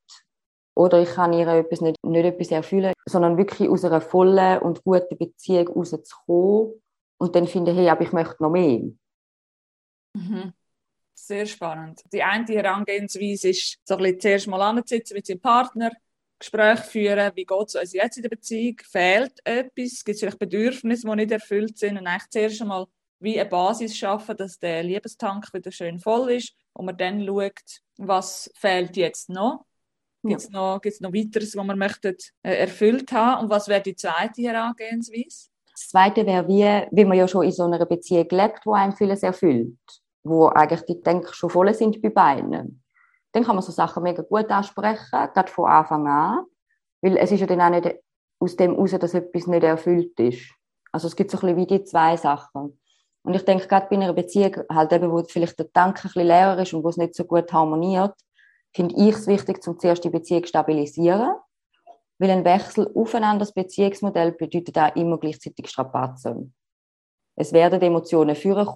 [0.80, 4.82] oder ich kann ihr etwas nicht, nicht etwas erfüllen, sondern wirklich aus einer vollen und
[4.86, 6.82] guten Beziehung rauszukommen
[7.18, 8.90] und dann finde, hey, aber ich möchte noch mehr.
[10.14, 10.54] Mhm.
[11.14, 12.02] Sehr spannend.
[12.14, 15.92] Die eine Herangehensweise ist, so ein zuerst mal anzusitzen mit seinem Partner,
[16.40, 20.40] Gespräche führen, wie geht es uns jetzt in der Beziehung, fehlt etwas, gibt es vielleicht
[20.40, 22.86] Bedürfnisse, die nicht erfüllt sind und eigentlich zuerst einmal
[23.20, 27.82] wie eine Basis schaffen, dass der Liebestank wieder schön voll ist und man dann schaut,
[27.98, 29.66] was fehlt jetzt noch
[30.24, 33.44] Gibt es noch, gibt's noch weiteres, was man möchte, äh, erfüllt haben?
[33.44, 35.50] Und was wäre die zweite Herangehensweise?
[35.72, 38.94] Das zweite wäre, wie, wie man ja schon in so einer Beziehung lebt, wo einem
[38.94, 39.78] vieles erfüllt.
[40.24, 42.84] Wo eigentlich die Denken schon voll sind bei beiden.
[43.32, 46.46] Dann kann man so Sachen mega gut ansprechen, gerade von Anfang an.
[47.02, 47.96] Weil es ist ja dann auch nicht
[48.40, 50.52] aus dem heraus, dass etwas nicht erfüllt ist.
[50.92, 52.78] Also es gibt so ein bisschen wie die zwei Sachen.
[53.24, 56.28] Und ich denke, gerade bei einer Beziehung, halt eben, wo vielleicht der Tank ein bisschen
[56.28, 58.16] leer ist und wo es nicht so gut harmoniert,
[58.74, 61.34] finde ich es wichtig, zum zuerst die Beziehung zu stabilisieren.
[62.20, 66.54] Weil ein Wechsel auf ein anderes Beziehungsmodell bedeutet auch immer gleichzeitig Strapazen.
[67.38, 68.68] Es werden Emotionen führen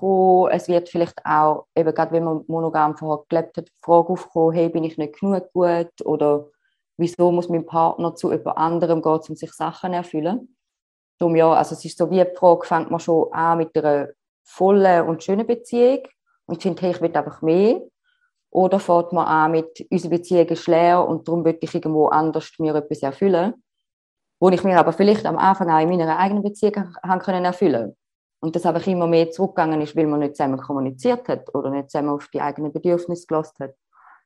[0.52, 4.54] es wird vielleicht auch, eben gerade wenn man monogam vorher gelebt hat, die Frage aufkommen,
[4.54, 6.48] hey, bin ich nicht genug gut oder
[6.96, 10.56] wieso muss mein Partner zu jemand anderem gehen, um sich Sachen erfüllen.
[11.20, 14.08] Darum ja, also es ist so wie die Frage, fängt man schon an mit einer
[14.46, 16.08] vollen und schönen Beziehung
[16.46, 17.82] und findet, hey, ich will einfach mehr
[18.54, 22.52] oder fährt man an mit, unsere Beziehung ist leer und darum möchte ich irgendwo anders
[22.60, 23.56] mir etwas erfüllen,
[24.40, 27.96] wo ich mir aber vielleicht am Anfang auch in meiner eigenen Beziehung haben können erfüllen.
[28.42, 31.90] Und das einfach immer mehr zurückgegangen ist, weil man nicht zusammen kommuniziert hat oder nicht
[31.90, 33.76] zusammen auf die eigenen Bedürfnisse gelassen hat.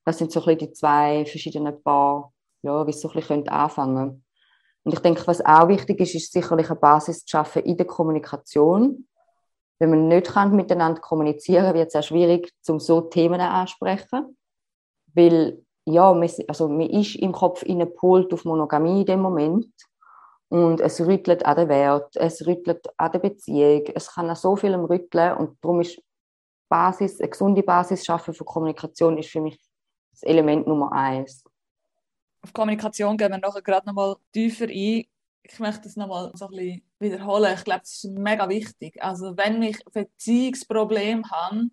[0.03, 3.47] Das sind so ein bisschen die zwei verschiedenen Paar, ja, wie es so ein bisschen
[3.47, 4.25] anfangen.
[4.83, 7.85] Und ich denke, was auch wichtig ist, ist sicherlich eine Basis zu schaffen in der
[7.85, 9.07] Kommunikation,
[9.79, 14.37] wenn man nicht kann miteinander kommunizieren wird es auch schwierig, um so Themen ansprechen.
[15.13, 19.71] Weil, ja, man, also man ist im Kopf in Polt auf Monogamie in dem Moment.
[20.49, 24.55] Und es rüttelt an den Wert, es rüttelt an der Beziehung, es kann an so
[24.55, 26.01] vielem rütteln und darum ist
[26.69, 29.59] Basis, eine gesunde Basis schaffen für Kommunikation ist für mich
[30.11, 31.43] das Element Nummer eins.
[32.41, 35.05] Auf Kommunikation gehen wir nachher gerade nochmal tiefer ein.
[35.49, 37.53] Ich möchte das nochmal so ein bisschen wiederholen.
[37.55, 39.01] Ich glaube, das ist mega wichtig.
[39.01, 41.69] Also wenn ich ein Beziehungsproblem habe,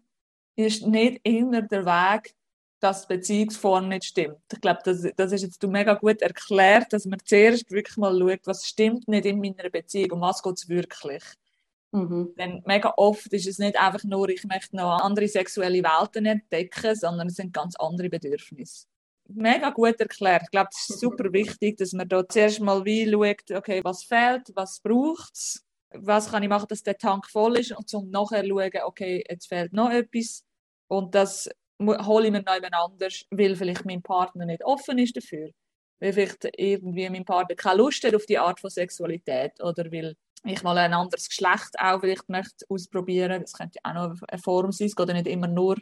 [0.57, 2.35] ist nicht immer der Weg,
[2.81, 4.39] dass die Beziehungsform nicht stimmt.
[4.53, 8.17] Ich glaube, das, das ist jetzt du mega gut erklärt, dass man zuerst wirklich mal
[8.19, 11.23] schaut, was stimmt nicht in meiner Beziehung, um was geht es wirklich.
[11.93, 12.35] Mhm.
[12.37, 16.95] Denn mega oft ist es nicht einfach nur, ich möchte noch andere sexuelle Welten entdecken,
[16.95, 18.87] sondern es sind ganz andere Bedürfnisse.
[19.27, 20.43] Mega gut erklärt.
[20.45, 24.05] Ich glaube, es ist super wichtig, dass man da zuerst mal wie schaut, okay, was
[24.05, 28.11] fehlt, was braucht es, was kann ich machen, dass der Tank voll ist und zum
[28.11, 30.45] nachher schauen, okay, jetzt fehlt noch etwas
[30.89, 31.49] und das
[31.81, 35.51] hole ich mir noch anders, weil vielleicht mein Partner nicht offen ist dafür.
[36.01, 40.17] Weil vielleicht irgendwie mein Partner keine Lust hat auf die Art von Sexualität oder weil
[40.45, 43.41] ich mal ein anderes Geschlecht auch vielleicht möchte ausprobieren.
[43.41, 44.89] Das könnte auch noch eine Form sein.
[44.89, 45.79] Es geht ja nicht immer nur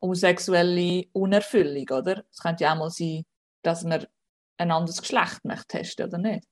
[0.00, 2.24] um sexuelle Unerfüllung, oder?
[2.30, 3.24] Es könnte ja auch mal sein,
[3.62, 4.06] dass man
[4.58, 6.46] ein anderes Geschlecht möchte testen, oder nicht?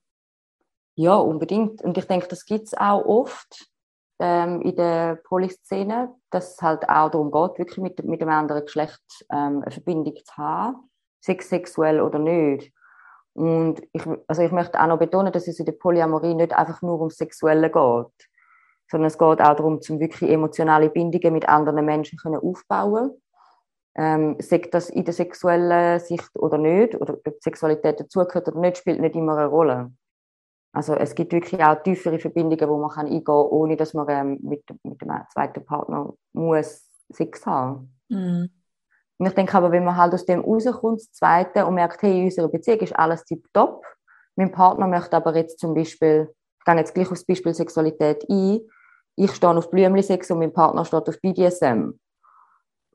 [0.95, 1.83] Ja, unbedingt.
[1.83, 3.69] Und ich denke, das gibt es auch oft
[4.19, 8.65] ähm, in der Polyszene, dass es halt auch darum geht, wirklich mit, mit dem anderen
[8.65, 12.73] Geschlecht ähm, eine Verbindung zu haben, sex sexuell oder nicht.
[13.35, 16.83] Und ich, also ich möchte auch noch betonen, dass es in der Polyamorie nicht einfach
[16.83, 18.29] nur um Sexuelle geht,
[18.91, 23.13] sondern es geht auch darum, zum wirklich emotionale Bindungen mit anderen Menschen aufbauen
[23.96, 28.79] ähm, sagt das in der sexuellen Sicht oder nicht, oder ob Sexualität dazugehört oder nicht,
[28.79, 29.92] spielt nicht immer eine Rolle.
[30.72, 34.09] Also es gibt wirklich auch tiefere Verbindungen, wo man kann eingehen kann, ohne dass man
[34.09, 37.94] ähm, mit, mit dem zweiten Partner muss Sex haben.
[38.09, 38.51] Mhm.
[39.18, 42.18] Und ich denke aber, wenn man halt aus dem rauskommt, das Zweite, und merkt, hey,
[42.18, 43.85] in unserer Beziehung ist alles tiptop,
[44.37, 48.61] mein Partner möchte aber jetzt zum Beispiel, ich gehe jetzt gleich aufs Beispiel Sexualität ein,
[49.16, 51.98] ich stehe auf Blümli-Sex und mein Partner steht auf BDSM.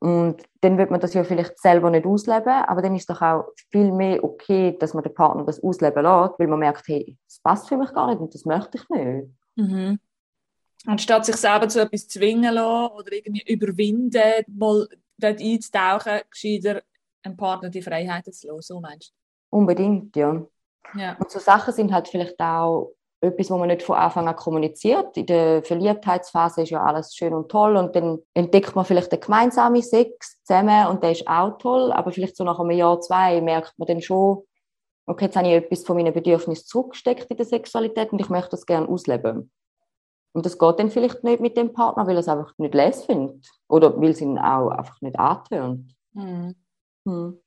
[0.04, 3.46] Und dann wird man das ja vielleicht selber nicht ausleben, aber dann ist doch auch
[3.72, 7.40] viel mehr okay, dass man den Partner das ausleben lässt, weil man merkt, hey, das
[7.40, 9.30] passt für mich gar nicht und das möchte ich nicht.
[9.56, 10.00] Mhm.
[10.86, 16.82] Anstatt sich selber zu etwas zwingen lassen oder irgendwie überwinden, mal dort einzutauchen, gescheiter
[17.24, 19.58] einem Partner die Freiheit zu lassen, so meinst du?
[19.58, 20.46] Unbedingt, ja.
[20.98, 21.16] ja.
[21.18, 25.16] Und so Sachen sind halt vielleicht auch etwas, wo man nicht von Anfang an kommuniziert.
[25.18, 29.20] In der Verliebtheitsphase ist ja alles schön und toll und dann entdeckt man vielleicht den
[29.20, 33.42] gemeinsamen Sex zusammen und der ist auch toll, aber vielleicht so nach einem Jahr, zwei
[33.42, 34.44] merkt man dann schon,
[35.06, 38.52] okay, jetzt habe ich etwas von meinen Bedürfnissen zurückgesteckt in der Sexualität und ich möchte
[38.52, 39.52] das gerne ausleben.
[40.34, 43.06] Und das geht dann vielleicht nicht mit dem Partner, weil er es einfach nicht les
[43.06, 43.48] findet.
[43.68, 45.96] Oder weil es ihn auch einfach nicht antönt.
[46.14, 46.56] Mhm.
[47.06, 47.40] Mhm.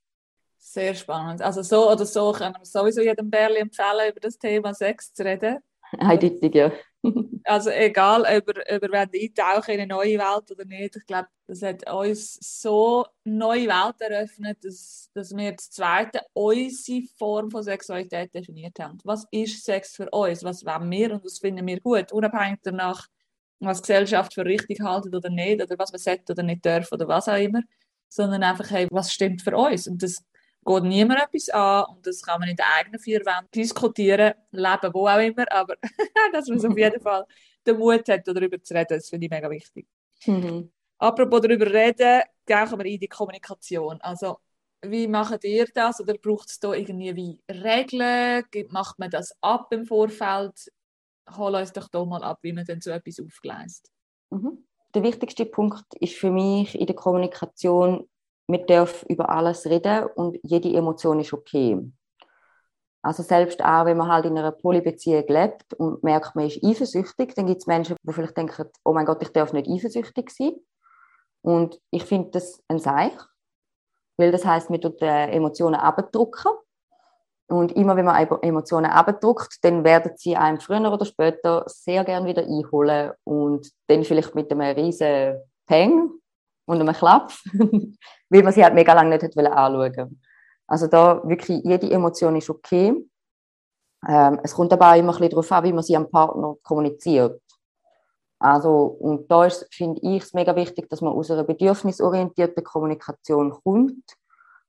[0.57, 1.43] Sehr spannend.
[1.43, 5.25] Also so oder so können wir sowieso jedem Bärli empfehlen, über das Thema Sex zu
[5.25, 5.59] reden.
[5.99, 6.73] Eindeutig, ja.
[7.45, 11.29] also egal, ob wir, ob wir eintauchen in eine neue Welt oder nicht, ich glaube,
[11.47, 17.63] das hat uns so neue Welt eröffnet, dass, dass wir das zweite unsere Form von
[17.63, 18.99] Sexualität definiert haben.
[19.05, 20.43] Was ist Sex für uns?
[20.43, 22.13] Was wollen wir und was finden wir gut?
[22.13, 23.07] Unabhängig danach,
[23.61, 26.95] was die Gesellschaft für richtig haltet oder nicht, oder was wir sollten oder nicht dürfen
[26.95, 27.63] oder was auch immer,
[28.09, 29.87] sondern einfach, hey, was stimmt für uns?
[29.87, 30.25] Und das
[30.67, 34.95] geht niemand etwas an und das kann man in den eigenen vier Wänden diskutieren, leben,
[34.95, 35.77] wo auch immer, aber
[36.33, 37.25] dass man auf jeden Fall
[37.67, 39.87] den Mut hat, darüber zu reden, das finde ich mega wichtig.
[40.27, 40.71] Mhm.
[40.99, 44.01] Apropos darüber reden, gehen wir in die Kommunikation.
[44.01, 44.39] Also,
[44.83, 46.01] wie macht ihr das?
[46.01, 48.45] Oder braucht es da irgendwie wie Regeln?
[48.71, 50.73] Macht man das ab im Vorfeld?
[51.37, 53.91] Hol uns doch da mal ab, wie man denn so etwas aufgleist.
[54.31, 54.65] Mhm.
[54.95, 58.09] Der wichtigste Punkt ist für mich in der Kommunikation,
[58.47, 61.81] man darf über alles reden und jede Emotion ist okay.
[63.03, 67.35] Also selbst auch, wenn man halt in einer Polybeziehung lebt und merkt, man ist eifersüchtig,
[67.35, 70.55] dann gibt es Menschen, die vielleicht denken, oh mein Gott, ich darf nicht eifersüchtig sein.
[71.43, 73.13] Und ich finde das ein Seich,
[74.17, 76.51] weil das heißt, man tut Emotionen abdrucken.
[77.49, 82.27] Und immer wenn man Emotionen abdruckt, dann werden sie einem früher oder später sehr gern
[82.27, 86.11] wieder einholen und dann vielleicht mit einem riesen Peng
[86.67, 87.33] und einem Klapp,
[88.29, 90.21] weil man sie halt mega lange nicht hat anschauen
[90.67, 92.95] Also da wirklich, jede Emotion ist okay.
[94.07, 96.55] Ähm, es kommt aber auch immer ein bisschen darauf an, wie man sie am Partner
[96.63, 97.41] kommuniziert.
[98.39, 104.05] Also, und da finde ich es mega wichtig, dass man aus einer bedürfnisorientierten Kommunikation kommt,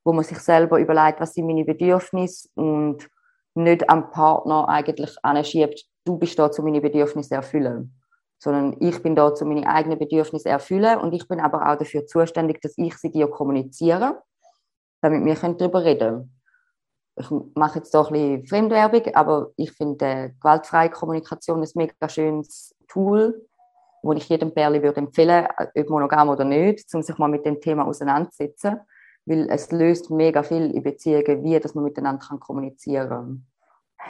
[0.05, 3.09] wo man sich selber überlegt, was sind meine Bedürfnisse und
[3.55, 7.93] nicht am Partner eigentlich anschiebt, du bist da, um meine Bedürfnisse zu erfüllen
[8.39, 12.05] sondern ich bin da, um meine eigenen Bedürfnisse erfüllen und ich bin aber auch dafür
[12.05, 14.21] zuständig, dass ich sie dir kommuniziere,
[15.01, 16.31] damit wir darüber reden
[17.15, 17.51] können.
[17.51, 22.09] ich mache jetzt doch ein bisschen Fremdwerbung, aber ich finde äh, gewaltfreie Kommunikation ein mega
[22.09, 23.47] schönes Tool,
[24.03, 27.59] wo ich jedem Pärchen würde empfehlen, ob monogam oder nicht, um sich mal mit dem
[27.59, 28.79] Thema auseinanderzusetzen,
[29.25, 33.45] weil es löst mega viel in Beziehungen, wie dass man miteinander kann kommunizieren kann.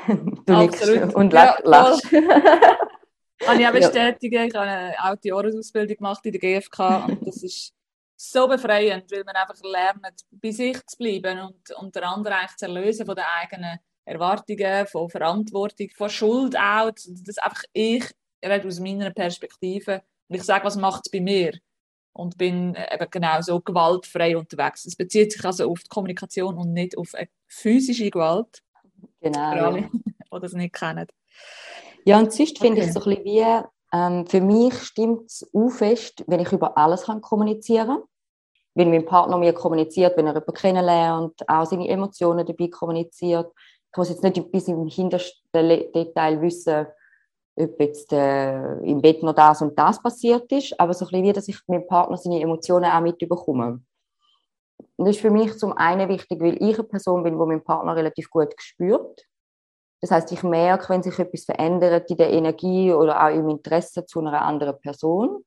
[0.46, 1.16] du Absolut.
[1.16, 2.12] und lach, ja, lachst.
[3.40, 4.48] Kann ich auch bestätigen.
[4.48, 7.74] Ich habe eine Auto-Jahresausbildung gemacht in der GfK und das ist
[8.16, 12.66] so befreiend, weil man einfach lernt, bei sich zu bleiben und unter anderem eigentlich zu
[12.66, 16.92] erlösen von den eigenen Erwartungen, von Verantwortung, von Schuld auch.
[16.92, 18.06] Das einfach ich
[18.44, 21.54] rede aus meiner Perspektive und ich sage, was macht es bei mir?
[22.14, 24.86] Und bin eben genau so gewaltfrei unterwegs.
[24.86, 28.64] Es bezieht sich also auf die Kommunikation und nicht auf eine physische Gewalt.
[29.22, 29.52] Genau.
[29.52, 29.90] Für alle,
[30.34, 31.06] die das nicht kennen.
[32.08, 32.68] Ja, und sonst okay.
[32.68, 36.54] finde ich so ein bisschen wie, ähm, für mich stimmt es auch fest, wenn ich
[36.54, 38.04] über alles kann kommunizieren kann.
[38.76, 43.52] Wenn mein Partner mir kommuniziert, wenn er jemanden kennenlernt, auch seine Emotionen dabei kommuniziert.
[43.92, 46.88] Ich muss jetzt nicht bis im hintersten Detail wissen,
[47.58, 51.26] ob jetzt äh, im Bett noch das und das passiert ist, aber so ein bisschen
[51.26, 53.82] wie, dass ich mit dem Partner seine Emotionen auch mitbekomme.
[54.96, 57.64] Und das ist für mich zum einen wichtig, weil ich eine Person bin, die meinen
[57.64, 59.26] Partner relativ gut spürt.
[60.02, 64.06] Das heißt, ich merke, wenn sich etwas verändert in der Energie oder auch im Interesse
[64.06, 65.44] zu einer anderen Person.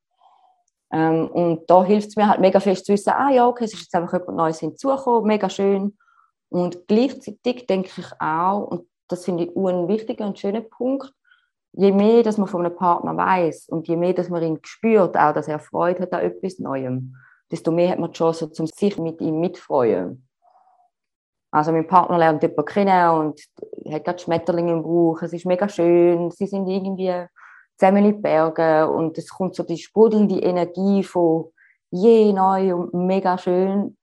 [0.93, 3.75] Ähm, und da hilft es mir halt mega fest zu wissen, ah ja, okay, es
[3.75, 5.97] ist jetzt einfach etwas Neues hinzugekommen, mega schön.
[6.49, 11.13] Und gleichzeitig denke ich auch, und das finde ich ein wichtiger und schöner Punkt,
[11.73, 15.17] je mehr, dass man von einem Partner weiß und je mehr, dass man ihn spürt,
[15.17, 17.15] auch dass er Freude hat an etwas Neuem,
[17.51, 20.27] desto mehr hat man die Chance, sich mit ihm mitfreuen.
[21.51, 23.41] Also mein Partner lernt jemanden kennen und
[23.93, 25.21] hat gerade Schmetterlinge im Bauch.
[25.23, 26.31] Es ist mega schön.
[26.31, 27.27] Sie sind irgendwie
[27.77, 31.47] zusammen in den Bergen und es kommt so die sprudelnde Energie von
[31.91, 33.97] je neu und mega schön.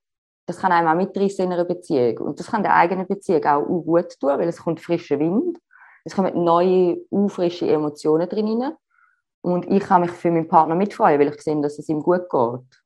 [0.46, 2.18] Das kann einem auch mitreißen in einer Beziehung.
[2.18, 5.58] Und das kann der eigenen Beziehung auch gut tun, weil es kommt frischer Wind.
[6.04, 8.72] Es kommen neue, frische Emotionen drin
[9.42, 12.28] Und ich kann mich für meinen Partner mitfreuen, weil ich sehe, dass es ihm gut
[12.30, 12.82] geht.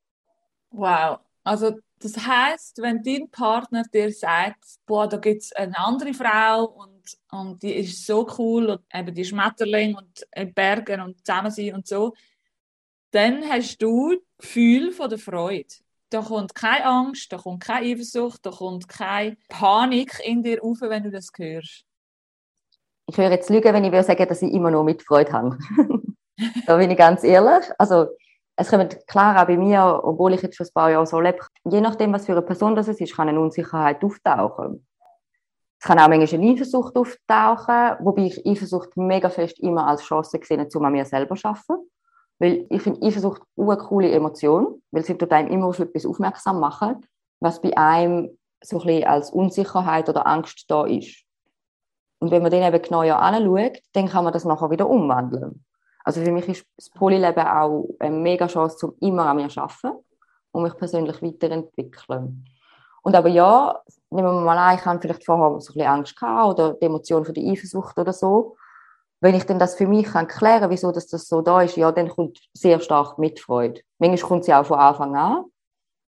[0.71, 1.19] Wow.
[1.45, 1.73] Also
[2.03, 7.19] das heißt, wenn dein Partner dir sagt, boah, da gibt es eine andere Frau und,
[7.31, 11.75] und die ist so cool und eben die Schmetterling und in Bergen und zusammen sein
[11.75, 12.15] und so,
[13.13, 15.69] dann hast du das Gefühl von der Freude.
[16.11, 20.81] Da kommt keine Angst, da kommt keine Eifersucht, da kommt keine Panik in dir auf,
[20.81, 21.85] wenn du das hörst.
[23.07, 25.59] Ich würde jetzt lügen, wenn ich würde sagen, dass ich immer nur mit Freude habe.
[26.67, 27.71] da bin ich ganz ehrlich.
[27.79, 28.09] Also
[28.57, 31.39] es kommt klar auch bei mir, obwohl ich jetzt schon ein paar Jahre so lebe,
[31.65, 34.87] je nachdem, was für eine Person das ist, kann eine Unsicherheit auftauchen.
[35.81, 40.39] Es kann auch manchmal eine Eifersucht auftauchen, wobei ich Eifersucht mega fest immer als Chance
[40.39, 41.91] gesehen habe, um an mir selber zu arbeiten.
[42.39, 46.61] Weil ich finde Eifersucht eine coole Emotion, weil sie tut einem immer auf etwas aufmerksam
[46.61, 47.05] machen,
[47.41, 51.25] was bei einem so ein bisschen als Unsicherheit oder Angst da ist.
[52.21, 55.65] Und wenn man den eben genauer anschaut, dann kann man das nachher wieder umwandeln.
[56.05, 59.61] Also für mich ist das Polyleben auch eine mega Chance, um immer an mir zu
[59.61, 59.99] arbeiten
[60.53, 62.45] und mich persönlich weiterentwickeln.
[63.03, 66.17] Und aber ja, nehmen wir mal an, ich habe vielleicht vorher so ein bisschen Angst
[66.17, 68.57] gehabt oder die Emotion von der Eifersucht oder so.
[69.21, 71.93] Wenn ich dann das für mich kann klären wieso dass das so da ist, ja,
[71.93, 73.81] dann kommt sehr stark Mitfreude.
[73.99, 75.45] Manchmal kommt sie auch von Anfang an.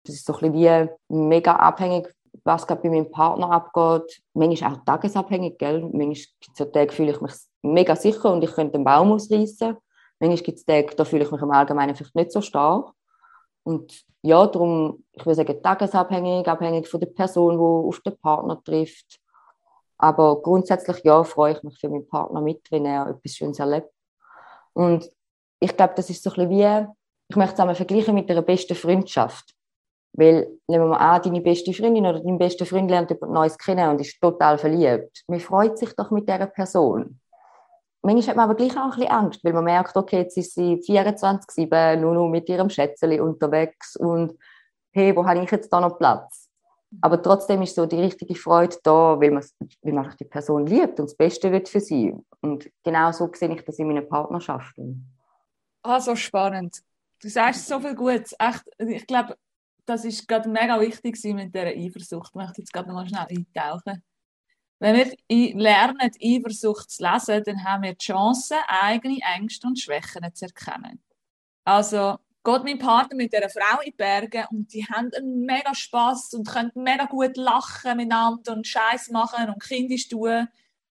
[0.05, 4.21] Das ist so ein bisschen wie mega abhängig, was gerade bei meinem Partner abgeht.
[4.33, 5.81] Manchmal auch tagesabhängig, gell?
[5.81, 6.15] Manchmal
[6.59, 9.77] gibt fühle ich mich mega sicher und ich könnte den Baum ausreißen.
[10.19, 12.91] Manchmal gibt es Tage, da fühle ich mich im Allgemeinen vielleicht nicht so stark.
[13.63, 18.61] Und ja, darum, ich würde sagen, tagesabhängig, abhängig von der Person, die auf den Partner
[18.63, 19.19] trifft.
[19.97, 23.89] Aber grundsätzlich, ja, freue ich mich für meinen Partner mit, wenn er etwas Schönes erlebt.
[24.73, 25.09] Und
[25.59, 26.87] ich glaube, das ist so ein bisschen wie,
[27.29, 29.53] ich möchte es einmal vergleichen mit einer besten Freundschaft.
[30.13, 33.57] Weil, nehmen wir mal an, deine beste Freundin oder dein bester Freund lernt jemand Neues
[33.57, 35.23] kennen und ist total verliebt.
[35.27, 37.19] Man freut sich doch mit dieser Person
[38.03, 40.53] manchmal hat man aber gleich auch ein bisschen Angst, weil man merkt, okay, jetzt ist
[40.53, 44.37] sie 24-7 nur noch mit ihrem Schätzchen unterwegs und
[44.91, 46.49] hey, wo habe ich jetzt da noch Platz?
[47.01, 49.43] Aber trotzdem ist so die richtige Freude da, weil man,
[49.81, 52.15] weil man die Person liebt und das Beste wird für sie.
[52.41, 55.09] Und genau so sehe ich das in meinen Partnerschaften.
[55.81, 56.83] Ah, so spannend.
[57.19, 58.35] Du sagst so viel Gutes.
[58.37, 59.35] Echt, ich glaube,
[59.85, 62.29] das ist gerade mega wichtig mit dieser Eifersucht.
[62.29, 64.03] Ich möchte jetzt gerade noch mal schnell eintauchen.
[64.83, 70.35] Wenn wir lernen, Eifersucht zu lesen, dann haben wir die Chance, eigene Ängste und Schwächen
[70.35, 71.01] zu erkennen.
[71.63, 75.73] Also, geht mein Partner mit einer Frau in die Berge und die haben einen mega
[75.73, 80.49] Spaß und können mega gut lachen miteinander und Scheiß machen und kindisch tun.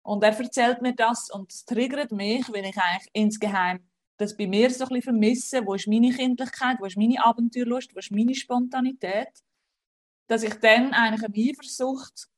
[0.02, 4.48] Und er erzählt mir das und es triggert mich, wenn ich eigentlich insgeheim das bei
[4.48, 5.64] mir so ein vermisse.
[5.64, 6.78] Wo ist meine Kindlichkeit?
[6.80, 7.94] Wo ist meine Abenteuerlust?
[7.94, 9.44] Wo ist meine Spontanität?
[10.26, 12.30] Dass ich dann eigentlich eine Eifersucht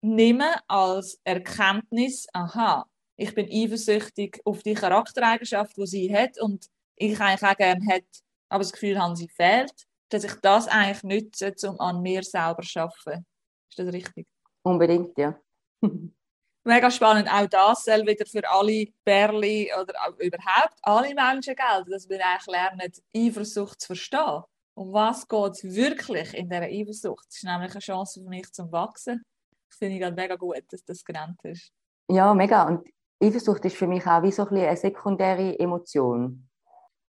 [0.00, 2.86] nehmen als Erkenntnis, aha,
[3.16, 6.66] ich bin eifersüchtig auf die Charaktereigenschaft, die sie hat und
[6.96, 9.72] ich eigentlich auch gerne hätte, aber das Gefühl habe, sie fehlt,
[10.10, 13.26] dass ich das eigentlich nütze, um an mir selber zu arbeiten.
[13.68, 14.26] Ist das richtig?
[14.62, 15.38] Unbedingt, ja.
[16.64, 17.32] Mega spannend.
[17.32, 22.46] Auch das soll wieder für alle Bärli oder überhaupt alle Menschen gelten, dass wir eigentlich
[22.46, 24.42] lernen, Eifersucht zu verstehen.
[24.74, 27.24] Um was geht es wirklich in dieser Eifersucht?
[27.28, 29.24] Das ist nämlich eine Chance für mich zum Wachsen.
[29.70, 31.72] Finde ich gerade mega gut, dass das genannt hast.
[32.08, 32.66] Ja, mega.
[32.66, 32.88] Und
[33.20, 36.48] Eifersucht ist für mich auch wie so ein eine sekundäre Emotion.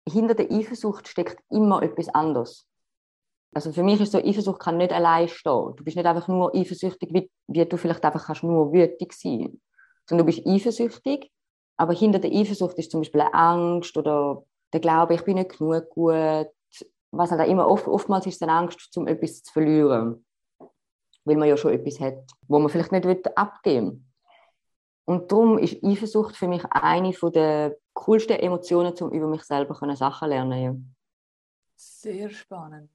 [0.07, 2.67] Hinter der Eifersucht steckt immer etwas anderes.
[3.53, 5.75] Also für mich ist so, Eifersucht kann nicht allein stehen.
[5.75, 9.61] Du bist nicht einfach nur eifersüchtig, wie, wie du vielleicht einfach kannst nur wütig sein.
[10.07, 11.29] Sondern du bist eifersüchtig,
[11.77, 14.43] aber hinter der Eifersucht ist zum Beispiel eine Angst oder
[14.73, 16.47] der Glaube, ich bin nicht genug gut.
[17.13, 20.25] Was halt auch immer, oft, oftmals ist es eine Angst, um etwas zu verlieren.
[21.25, 24.01] Weil man ja schon etwas hat, wo man vielleicht nicht abgeben will.
[25.05, 30.29] Und darum ist Eifersucht für mich eine der coolsten Emotionen, um über mich selber Sachen
[30.29, 30.63] lernen.
[30.63, 30.75] Ja.
[31.75, 32.91] Sehr spannend.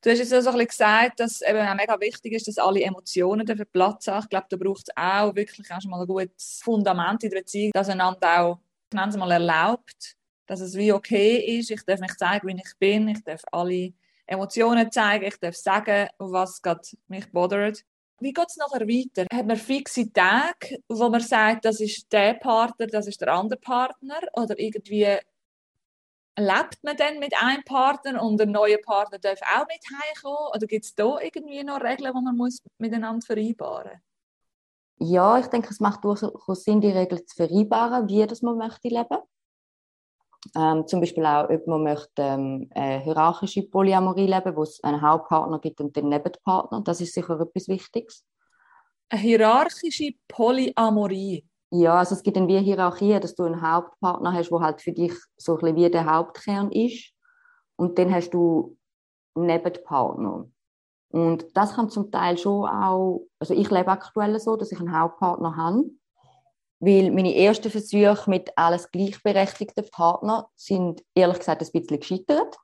[0.00, 2.82] Du hast jetzt auch so ein gesagt, dass eben auch mega wichtig ist, dass alle
[2.82, 4.22] Emotionen dafür Platz haben.
[4.22, 7.72] Ich glaube, da braucht es auch wirklich schon mal ein gutes Fundament in der Beziehung,
[7.72, 8.58] dass einander auch,
[8.90, 10.14] ich nenne es mal, erlaubt,
[10.46, 11.70] dass es wie okay ist.
[11.70, 13.08] Ich darf mich zeigen, wie ich bin.
[13.08, 13.92] Ich darf alle
[14.28, 15.24] Emotionen zeigen.
[15.24, 16.60] Ich darf sagen, was
[17.08, 17.82] mich bothert.
[18.20, 19.26] Wie geht es nachher weiter?
[19.32, 23.58] Hat man fixe Tage, wo man sagt, das ist der Partner, das ist der andere
[23.58, 24.20] Partner?
[24.34, 25.16] Oder irgendwie
[26.36, 30.50] lebt man dann mit einem Partner und der neue Partner darf auch mit heimkommen?
[30.54, 35.10] Oder gibt es da irgendwie noch Regeln, die man muss miteinander vereinbaren muss?
[35.10, 38.88] Ja, ich denke, es macht durchaus Sinn, die Regeln zu vereinbaren, wie das man möchte
[38.88, 39.18] leben.
[40.56, 45.02] Ähm, zum Beispiel auch, ob man möchte ähm, eine hierarchische Polyamorie leben, wo es einen
[45.02, 46.82] Hauptpartner gibt und den Nebenpartner.
[46.82, 48.24] Das ist sicher etwas Wichtiges.
[49.10, 51.44] Eine hierarchische Polyamorie?
[51.70, 54.92] Ja, also es gibt dann wie Hierarchie, dass du einen Hauptpartner hast, der halt für
[54.92, 57.12] dich so ein bisschen wie der Hauptkern ist.
[57.76, 58.76] Und dann hast du
[59.34, 60.48] Nebenpartner.
[61.10, 64.98] Und das kann zum Teil schon auch, also ich lebe aktuell so, dass ich einen
[64.98, 65.84] Hauptpartner habe,
[66.80, 72.56] weil meine ersten Versuche mit alles gleichberechtigten Partnern sind ehrlich gesagt ein bisschen gescheitert,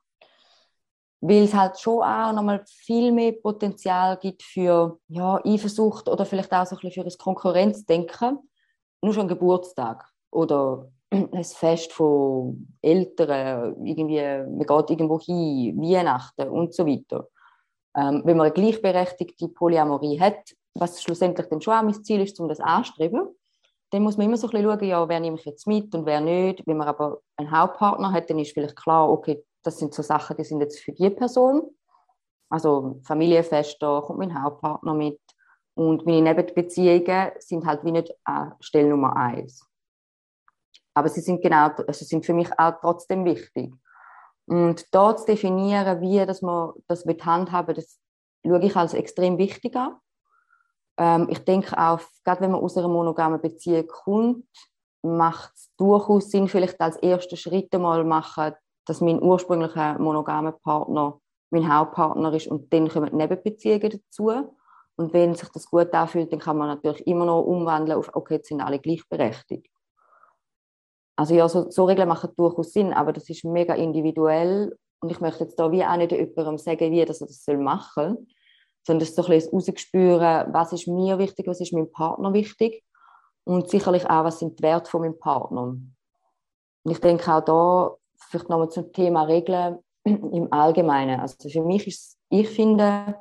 [1.21, 6.53] weil es halt schon auch nochmal viel mehr Potenzial gibt für ja, Eifersucht oder vielleicht
[6.53, 8.39] auch so ein bisschen für ein Konkurrenzdenken
[9.01, 16.73] nur schon Geburtstag oder ein Fest von Eltern, irgendwie, man geht irgendwo hin, Weihnachten und
[16.73, 17.27] so weiter.
[17.95, 22.39] Ähm, wenn man eine gleichberechtigte Polyamorie hat, was schlussendlich dann schon auch mein Ziel ist,
[22.39, 23.29] um das anzustreben,
[23.91, 26.05] dann muss man immer so ein bisschen schauen, ja, wer nehme ich jetzt mit und
[26.05, 26.65] wer nicht.
[26.65, 30.37] Wenn man aber einen Hauptpartner hat, dann ist vielleicht klar, okay, das sind so Sachen,
[30.37, 31.75] die sind jetzt für die Person.
[32.49, 35.19] Also Familienfeste, kommt mein Hauptpartner mit.
[35.75, 39.67] Und meine Nebenbeziehungen sind halt wie nicht äh, Stelle Nummer eins.
[40.93, 43.73] Aber sie sind genau, also sind für mich auch trotzdem wichtig.
[44.45, 47.99] Und da zu definieren, wie dass man das handhaben das
[48.45, 49.97] schaue ich als extrem wichtig an.
[50.97, 54.45] Ähm, ich denke auch, gerade wenn man aus einer monogamen Beziehung kommt,
[55.01, 58.53] macht es durchaus Sinn, vielleicht als ersten Schritt einmal machen,
[58.85, 61.19] dass mein ursprünglicher monogamer Partner
[61.51, 64.31] mein Hauptpartner ist und dann kommen Nebenbeziehungen dazu.
[64.97, 68.35] Und wenn sich das gut anfühlt, dann kann man natürlich immer noch umwandeln auf, okay,
[68.35, 69.69] jetzt sind alle gleichberechtigt.
[71.17, 75.21] Also ja, so, so Regeln machen durchaus Sinn, aber das ist mega individuell und ich
[75.21, 78.27] möchte jetzt da wie auch nicht jemandem sagen, wie er das machen soll,
[78.85, 82.33] sondern das ist so ein bisschen rausgespüren, was ist mir wichtig, was ist meinem Partner
[82.33, 82.83] wichtig
[83.43, 85.61] und sicherlich auch, was sind die Werte von meinem Partner.
[85.63, 85.95] Und
[86.91, 87.95] ich denke auch da,
[88.29, 91.19] vielleicht nochmal zum Thema Regeln im Allgemeinen.
[91.19, 93.15] Also für mich ist, ich finde,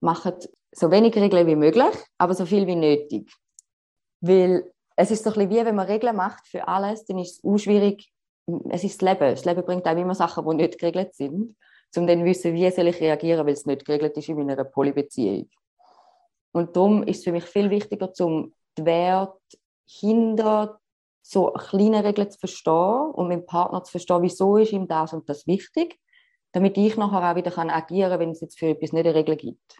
[0.00, 0.34] machen
[0.72, 3.32] so wenig Regeln wie möglich, aber so viel wie nötig.
[4.20, 7.38] Weil es ist so ein bisschen wie, wenn man Regeln macht für alles, dann ist
[7.38, 8.12] es auch schwierig,
[8.68, 9.30] es ist das Leben.
[9.30, 11.56] Das Leben bringt einem immer Sachen, die nicht geregelt sind,
[11.96, 14.64] um dann zu wissen, wie soll ich reagieren, weil es nicht geregelt ist in meiner
[14.64, 15.48] Polybeziehung.
[16.52, 19.38] Und darum ist es für mich viel wichtiger, zum die Wert
[19.86, 20.80] hinter
[21.22, 25.12] so kleine Regeln zu verstehen und mit dem Partner zu verstehen, wieso ist ihm das
[25.12, 25.98] und das wichtig,
[26.52, 29.36] damit ich nachher auch wieder agieren kann, wenn es jetzt für etwas nicht eine Regel
[29.36, 29.76] gibt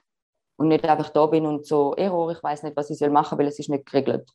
[0.56, 3.38] und nicht einfach da bin und so, Error, ich weiß nicht, was ich machen soll,
[3.38, 4.28] weil es ist nicht geregelt.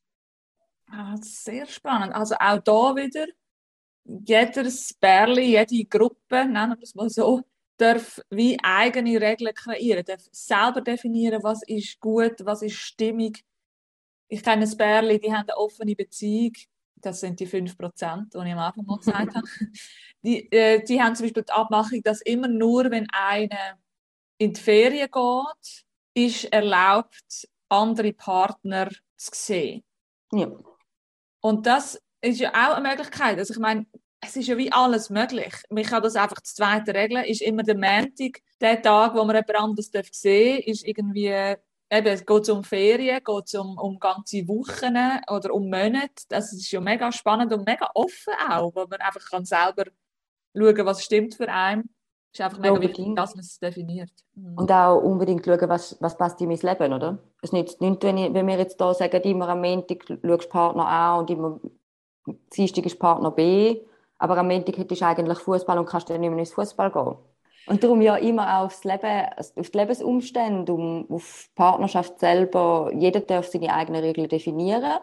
[0.89, 2.13] Ah, sehr spannend.
[2.13, 3.25] Also auch da wieder,
[4.03, 7.41] jedes Bärli, jede Gruppe, nennen wir es mal so,
[7.81, 13.43] darf wie eigene Regeln kreieren, darf selber definieren, was ist gut, was ist stimmig.
[14.27, 16.53] Ich kenne ein Bärli, die haben eine offene Beziehung,
[16.95, 19.47] das sind die 5%, die ich am Anfang mal gesagt habe.
[20.23, 23.79] Die, äh, die haben zum Beispiel die Abmachung, dass immer nur, wenn einer
[24.37, 29.83] in die Ferien geht, ist erlaubt, andere Partner zu sehen.
[30.31, 30.51] Ja.
[31.41, 33.39] Und das ist ja auch eine Möglichkeit.
[33.39, 33.85] Also ich meine,
[34.21, 35.53] es ist ja wie alles möglich.
[35.69, 37.25] Man kann das einfach zu zweite regeln.
[37.25, 42.25] Ist immer der Montag, der Tag, wo man jemand anderes sehen darf, ist irgendwie, eben,
[42.25, 44.95] geht es um Ferien, geht es um, um ganze Wochen
[45.27, 46.23] oder um Monate.
[46.29, 49.85] Das ist ja mega spannend und mega offen auch, wo man einfach kann selber
[50.55, 51.89] schauen, kann, was stimmt für einen.
[52.31, 52.97] Es ist einfach mega Unbedingt.
[52.97, 54.11] wichtig, dass man es definiert.
[54.35, 54.57] Mhm.
[54.57, 57.17] Und auch unbedingt schauen, was, was passt in mein Leben, oder?
[57.41, 60.87] Es nützt nichts, wenn, ich, wenn wir jetzt hier sagen, immer am Montag schaust Partner
[60.87, 61.59] A und immer
[62.55, 63.81] Dienstag ist Partner B,
[64.21, 67.15] aber am Montag hättest du eigentlich Fußball und kannst dann nicht mehr ins Fußball gehen.
[67.65, 72.91] Und darum ja immer auch aufs Leben, auf die Lebensumstände, um, auf die Partnerschaft selber.
[72.93, 74.99] Jeder darf seine eigenen Regeln definieren.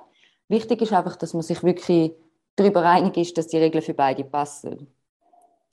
[0.48, 2.12] Wichtig ist einfach, dass man sich wirklich
[2.54, 4.86] darüber einig ist, dass die Regeln für beide passen.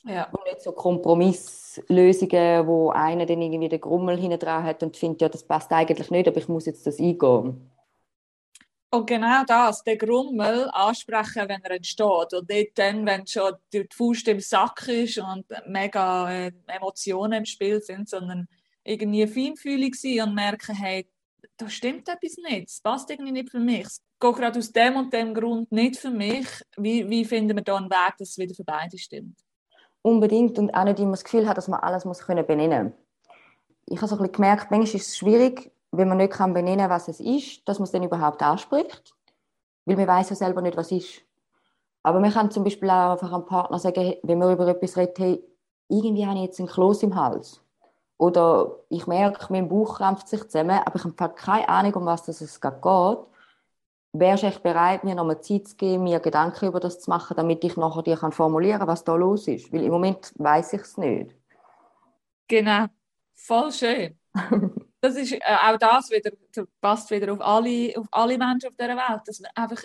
[0.05, 0.27] Ja.
[0.31, 5.21] Und nicht so Kompromisslösungen, wo einer dann irgendwie den Grummel hinten dran hat und findet,
[5.21, 7.71] ja, das passt eigentlich nicht, aber ich muss jetzt das eingehen.
[8.91, 12.33] Und genau das, den Grummel ansprechen, wenn er entsteht.
[12.33, 17.45] Und nicht dann, wenn schon die Faust im Sack ist und mega äh, Emotionen im
[17.45, 18.47] Spiel sind, sondern
[18.83, 21.09] irgendwie feinfühlig sein und merken, hey,
[21.57, 23.85] da stimmt etwas nicht, es passt irgendwie nicht für mich.
[23.85, 26.47] Es geht gerade aus dem und dem Grund nicht für mich.
[26.77, 29.37] Wie, wie finden wir da einen Weg, dass es wieder für beide stimmt?
[30.01, 32.93] Unbedingt und auch nicht immer das Gefühl hat, dass man alles muss benennen
[33.87, 36.89] Ich habe so ein bisschen gemerkt, manchmal ist es schwierig, wenn man nicht kann benennen
[36.89, 39.15] was es ist, dass man es dann überhaupt anspricht,
[39.85, 41.21] weil man weiß ja selber nicht, was es ist.
[42.03, 45.17] Aber man kann zum Beispiel auch einfach einem Partner sagen, wenn man über etwas redet,
[45.19, 45.43] hey,
[45.89, 47.61] irgendwie habe ich jetzt einen Kloß im Hals.
[48.17, 52.27] Oder ich merke, mein Bauch krampft sich zusammen, aber ich habe keine Ahnung, um was
[52.27, 53.27] es gerade geht.
[54.13, 57.35] Wärst du echt bereit, mir nochmal Zeit zu geben, mir Gedanken über das zu machen,
[57.35, 59.73] damit ich nachher dir kann formulieren kann, was da los ist?
[59.73, 61.35] Weil im Moment weiß ich es nicht.
[62.47, 62.85] Genau,
[63.33, 64.17] voll schön.
[65.05, 66.31] das ist äh, auch das wieder,
[66.81, 69.83] passt wieder auf alle, auf alle Menschen auf dieser Welt, dass wir einfach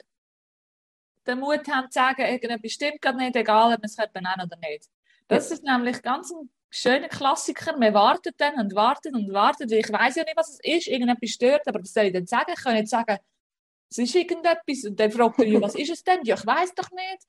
[1.27, 4.57] den Mut haben zu sagen, irgendetwas stimmt gerade nicht, egal ob man es benennen oder
[4.57, 4.89] nicht.
[5.29, 7.77] Das ist nämlich ganz ein schöner Klassiker.
[7.77, 9.71] Man wartet dann und wartet und wartet.
[9.71, 10.89] Ich weiß ja nicht, was es ist.
[10.89, 12.53] Irgendetwas stört, aber was soll ich denn sagen?
[12.57, 13.19] Ich kann nicht sagen,
[13.91, 14.85] es ist irgendetwas.
[14.85, 16.21] Und dann fragt er, was ist es denn?
[16.25, 17.23] Ja, ich weiß doch nicht.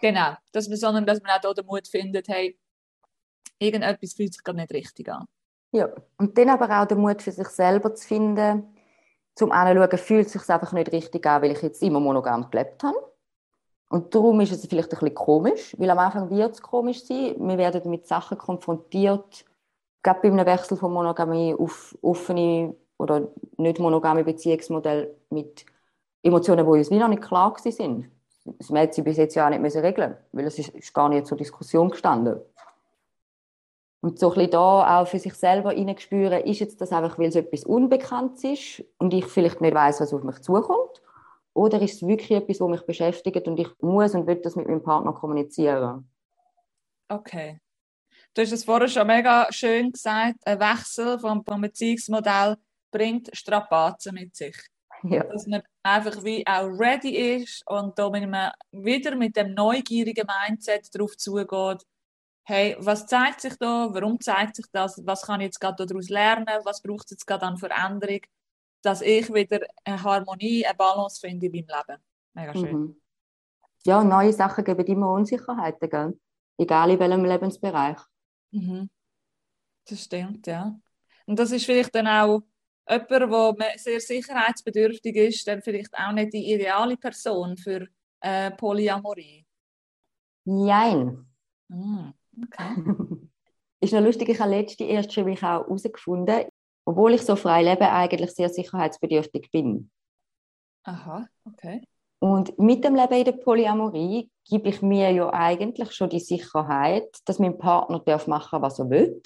[0.00, 0.36] Genau.
[0.50, 2.58] Dass man, sondern dass man auch da den Mut findet, hey,
[3.58, 5.26] irgendetwas fühlt sich gerade nicht richtig an.
[5.72, 8.64] Ja, und dann aber auch den Mut für sich selber zu finden,
[9.34, 12.82] zum Anschauen, fühlt es sich einfach nicht richtig an, weil ich jetzt immer monogam gelebt
[12.82, 12.96] habe.
[13.88, 17.36] Und darum ist es vielleicht ein bisschen komisch, weil am Anfang wird es komisch sein.
[17.38, 19.44] Wir werden mit Sachen konfrontiert,
[20.02, 25.64] gerade bei einem Wechsel von Monogamie auf offene oder nicht monogame Beziehungsmodell mit
[26.22, 28.10] Emotionen, die uns wie noch nicht klar sind.
[28.44, 31.26] Das hätte sie bis jetzt ja auch nicht regeln müssen, weil es ist gar nicht
[31.26, 32.40] zur Diskussion gestanden.
[34.02, 37.28] Und so ein bisschen da auch für sich selber hineinspüren, ist jetzt das einfach, weil
[37.28, 41.00] es etwas Unbekanntes ist und ich vielleicht nicht weiß, was auf mich zukommt?
[41.54, 44.66] Oder ist es wirklich etwas, was mich beschäftigt und ich muss und will das mit
[44.66, 46.10] meinem Partner kommunizieren?
[47.08, 47.60] Okay.
[48.34, 52.56] Du hast es vorher schon mega schön gesagt, ein Wechsel vom, vom Beziehungsmodell
[52.90, 54.56] bringt Strapazen mit sich.
[55.04, 55.22] Ja.
[55.24, 61.16] Dass man einfach wie auch ready ist und da wieder mit dem neugierigen Mindset darauf
[61.16, 61.84] zugeht,
[62.44, 66.08] hey, was zeigt sich da, warum zeigt sich das, was kann ich jetzt gerade daraus
[66.08, 68.20] lernen, was braucht es jetzt gerade an Veränderung,
[68.82, 72.02] dass ich wieder eine Harmonie, eine Balance finde in meinem Leben.
[72.34, 72.80] Mega schön.
[72.80, 73.00] Mhm.
[73.84, 76.18] Ja, neue Sachen geben immer Unsicherheiten, gell?
[76.58, 77.98] egal in welchem Lebensbereich.
[78.50, 78.90] Mhm.
[79.88, 80.78] Das stimmt, ja.
[81.26, 82.42] Und das ist vielleicht dann auch
[82.88, 87.86] jemand, der sehr sicherheitsbedürftig ist, dann vielleicht auch nicht die ideale Person für
[88.20, 89.46] äh, Polyamorie.
[90.44, 91.26] Nein.
[91.68, 92.14] Mhm.
[92.36, 92.74] Okay.
[93.80, 96.44] ist noch lustig, ich habe letzte erst schon mich auch herausgefunden,
[96.84, 99.90] obwohl ich so frei lebe, eigentlich sehr sicherheitsbedürftig bin.
[100.84, 101.82] Aha, okay.
[102.18, 107.18] Und mit dem Leben in der Polyamorie gebe ich mir ja eigentlich schon die Sicherheit,
[107.24, 109.20] dass mein Partner darf machen, was er will.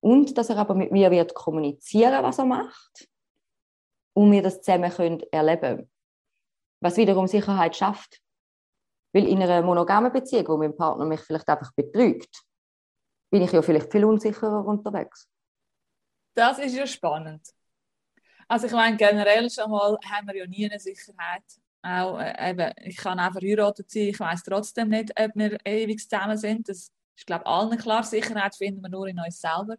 [0.00, 3.08] Und dass er aber mit mir wird kommunizieren, was er macht.
[4.12, 5.90] Und wir das zusammen können erleben
[6.80, 8.20] Was wiederum Sicherheit schafft.
[9.16, 12.44] Weil in einer monogamen Beziehung, wo mein Partner mich vielleicht einfach betrügt,
[13.30, 15.26] bin ich ja vielleicht viel unsicherer unterwegs.
[16.34, 17.48] Das ist ja spannend.
[18.46, 21.44] Also ich meine, generell schon mal haben wir ja nie eine Sicherheit.
[21.80, 25.98] Auch, äh, eben, ich kann auch verheiratet sein, ich weiß trotzdem nicht, ob wir ewig
[25.98, 26.68] zusammen sind.
[26.68, 28.02] Das ist, glaube ich, allen klar.
[28.02, 29.76] Sicherheit finden wir nur in uns selber.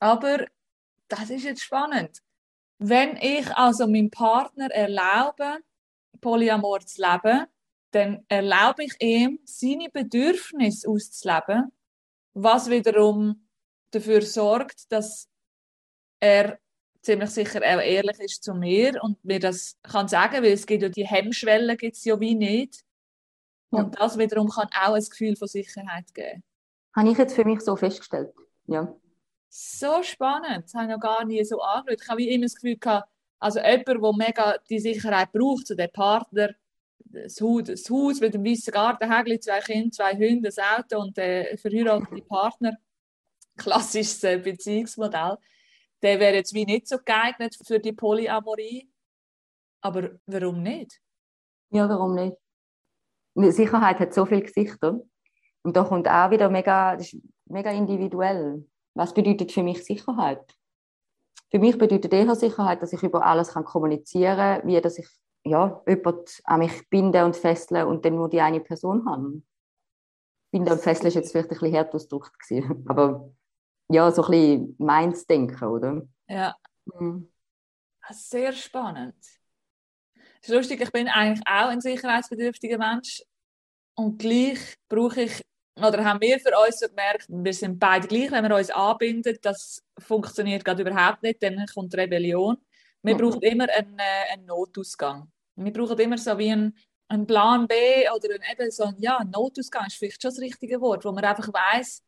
[0.00, 0.46] Aber
[1.08, 2.22] das ist jetzt spannend.
[2.78, 5.58] Wenn ich also meinem Partner erlaube,
[6.22, 7.46] Polyamor zu leben,
[7.90, 11.72] dann erlaube ich ihm, seine Bedürfnisse auszuleben,
[12.34, 13.48] was wiederum
[13.90, 15.28] dafür sorgt, dass
[16.20, 16.58] er
[17.00, 20.82] ziemlich sicher auch ehrlich ist zu mir und mir das kann sagen, weil es gibt
[20.82, 22.84] ja die Hemmschwelle gibt's ja wie nicht.
[23.70, 23.80] Ja.
[23.80, 26.42] Und das wiederum kann auch ein Gefühl von Sicherheit geben.
[26.94, 28.34] Habe ich jetzt für mich so festgestellt,
[28.66, 28.94] ja.
[29.50, 32.02] So spannend, das habe ich noch gar nie so angeschaut.
[32.02, 33.08] Ich habe wie immer das Gefühl gehabt,
[33.38, 36.50] also jemand, der mega die Sicherheit braucht, so der Partner,
[37.12, 42.22] das Haus, mit dem weißen Gartenhägel, zwei Kinder, zwei Hunde, das Auto und der verheiratete
[42.22, 42.76] Partner,
[43.56, 45.36] klassisches äh, Beziehungsmodell,
[46.02, 48.90] der wäre jetzt wie nicht so geeignet für die Polyamorie.
[49.80, 51.00] Aber warum nicht?
[51.70, 52.36] Ja, warum nicht?
[53.54, 55.00] Sicherheit hat so viele Gesichter.
[55.62, 58.66] Und da kommt auch wieder mega, das ist mega individuell.
[58.94, 60.56] Was bedeutet für mich Sicherheit?
[61.50, 65.08] Für mich bedeutet eher Sicherheit, dass ich über alles kann kommunizieren kann, wie dass ich
[65.48, 69.42] ja, jemand an mich binde und fessle und dann nur die eine Person habe.
[70.50, 72.36] Binden und fesseln ist jetzt vielleicht ein bisschen härter ausgedrückt
[72.86, 73.30] aber
[73.90, 76.02] ja, so ein bisschen meins denken, oder?
[76.28, 76.56] Ja.
[76.86, 77.30] Mhm.
[78.10, 79.16] Sehr spannend.
[80.40, 83.22] Es ist lustig, ich bin eigentlich auch ein sicherheitsbedürftiger Mensch
[83.94, 85.42] und gleich brauche ich,
[85.76, 89.36] oder haben wir für uns so gemerkt, wir sind beide gleich, wenn wir uns anbinden,
[89.42, 92.56] das funktioniert gerade überhaupt nicht, dann kommt Rebellion.
[93.02, 93.18] Wir mhm.
[93.18, 95.30] brauchen immer einen, äh, einen, Notausgang.
[95.64, 96.76] Wir brauchen immer so wie einen,
[97.08, 97.74] einen Plan B
[98.14, 101.24] oder ein, eben so ein, ja, Notausgang ist vielleicht schon das richtige Wort, wo man
[101.24, 102.02] einfach weiß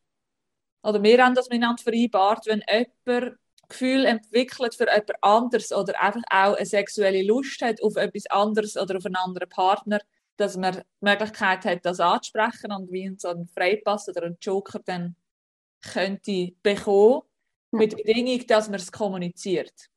[0.83, 3.37] oder wir haben das miteinander vereinbart, wenn jemand
[3.69, 8.77] Gefühl entwickelt für jemand anderes oder einfach auch eine sexuelle Lust hat auf etwas anderes
[8.77, 10.01] oder auf einen anderen Partner,
[10.37, 14.81] dass man die Möglichkeit hat, das anzusprechen und wie so ein Freipass oder ein Joker
[14.85, 15.15] dann
[15.83, 17.23] könnte bekommen,
[17.71, 19.89] mit der Bedingung, dass man es kommuniziert.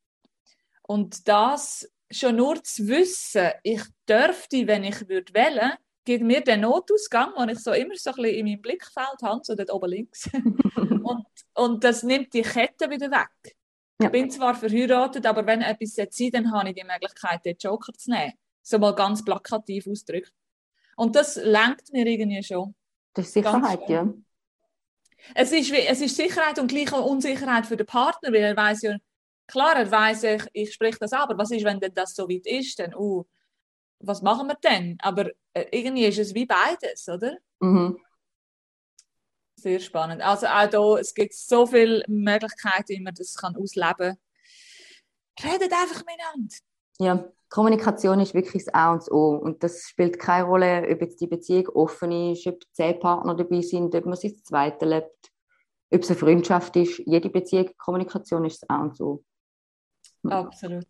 [0.84, 5.74] Und das schon nur zu wissen, ich dürfte, wenn ich würde wählen,
[6.05, 9.41] gibt mir den Notausgang, den ich so immer so ein bisschen in meinem Blickfeld habe,
[9.43, 10.30] so dort oben links.
[10.76, 13.55] und, und das nimmt die Kette wieder weg.
[14.01, 14.07] Ja.
[14.07, 17.93] Ich bin zwar verheiratet, aber wenn etwas sein dann habe ich die Möglichkeit, den Joker
[17.93, 18.34] zu nehmen.
[18.61, 20.34] So mal ganz plakativ ausgedrückt.
[20.95, 22.76] Und das lenkt mir irgendwie schon.
[23.14, 24.14] Das ist Sicherheit, ja.
[25.34, 28.82] Es ist, es ist Sicherheit und gleich auch Unsicherheit für den Partner, weil er weiß
[28.82, 28.97] ja,
[29.47, 32.79] klar, er weiß, ich, ich spreche das aber was ist, wenn das so weit ist?
[32.79, 33.25] Dann, uh,
[33.99, 34.97] was machen wir denn?
[35.01, 37.37] Aber äh, irgendwie ist es wie beides, oder?
[37.59, 37.99] Mhm.
[39.55, 40.21] Sehr spannend.
[40.21, 44.17] Also auch da, es gibt so viele Möglichkeiten, wie man das kann ausleben kann.
[45.41, 46.55] Redet einfach miteinander.
[46.99, 49.35] Ja, Kommunikation ist wirklich das A und das O.
[49.35, 53.61] Und das spielt keine Rolle, ob jetzt die Beziehung offen ist, ob zehn Partner dabei
[53.61, 55.31] sind, ob man sich das Zweite lebt,
[55.91, 56.99] ob es eine Freundschaft ist.
[57.05, 59.23] Jede Beziehung, Kommunikation ist das A und das O.
[60.24, 60.88] Absolut.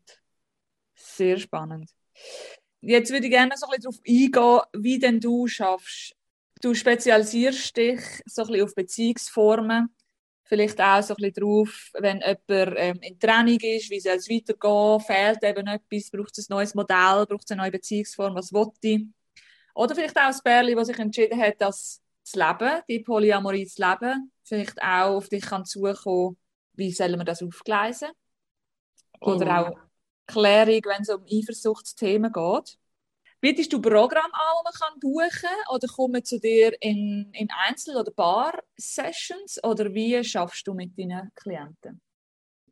[0.95, 1.89] Sehr spannend.
[2.81, 6.15] Jetzt würde ich gerne so ein bisschen darauf eingehen, wie denn du schaffst.
[6.61, 9.95] Du spezialisierst dich so ein bisschen auf Beziehungsformen.
[10.45, 14.29] Vielleicht auch so ein bisschen darauf, wenn jemand ähm, in Training ist, wie soll es
[14.29, 18.51] weitergehen, fehlt eben etwas, braucht es ein neues Modell, braucht es eine neue Beziehungsform, was
[18.51, 19.05] will ich?
[19.73, 23.81] Oder vielleicht auch das Bärli, das sich entschieden hat, das zu leben, die Polyamorie zu
[23.81, 26.37] leben, vielleicht auch auf dich kann zukommen,
[26.73, 28.09] wie sollen wir das aufgleisen?
[29.23, 29.63] Oder genau.
[29.63, 29.77] auch
[30.27, 32.77] Klärung, wenn es um Eifersuchtsthemen geht.
[33.41, 35.75] Bietest du Programm an, die man kann buchen kann?
[35.75, 39.61] Oder kommen zu dir in, in Einzel- oder Bar-Sessions?
[39.63, 42.01] Oder wie schaffst du mit deinen Klienten?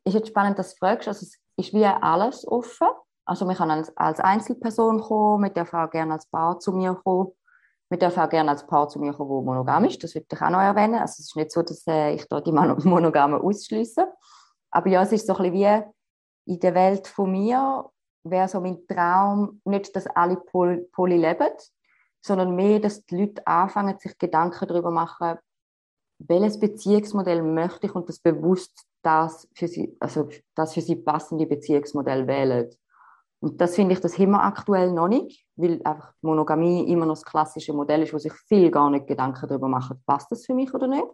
[0.05, 1.07] Ist jetzt spannend, dass du fragst.
[1.09, 2.87] Also es ist wie alles offen.
[3.25, 6.95] Also man kann als, als Einzelperson kommen, man darf auch gerne als Paar zu mir
[6.95, 7.31] kommen.
[7.89, 10.01] Man darf auch gerne als Paar zu mir kommen, wo monogam ist.
[10.01, 10.95] Das würde ich auch noch erwähnen.
[10.95, 14.07] Also es ist nicht so, dass äh, ich da die Monogamen ausschließe.
[14.71, 15.91] Aber ja, es ist so ein bisschen wie
[16.45, 17.89] in der Welt von mir
[18.23, 21.49] wäre so mein Traum nicht, dass alle Poly, Poly leben,
[22.21, 25.37] sondern mehr, dass die Leute anfangen, sich Gedanken darüber machen,
[26.19, 31.47] welches Beziehungsmodell möchte ich und das bewusst das für sie, also das für sie passende
[31.47, 32.69] Beziehungsmodell wählen.
[33.39, 37.25] Und das finde ich, das wir aktuell noch nicht, weil einfach Monogamie immer noch das
[37.25, 40.71] klassische Modell ist, wo sich viel gar nicht Gedanken darüber machen, passt das für mich
[40.75, 41.07] oder nicht.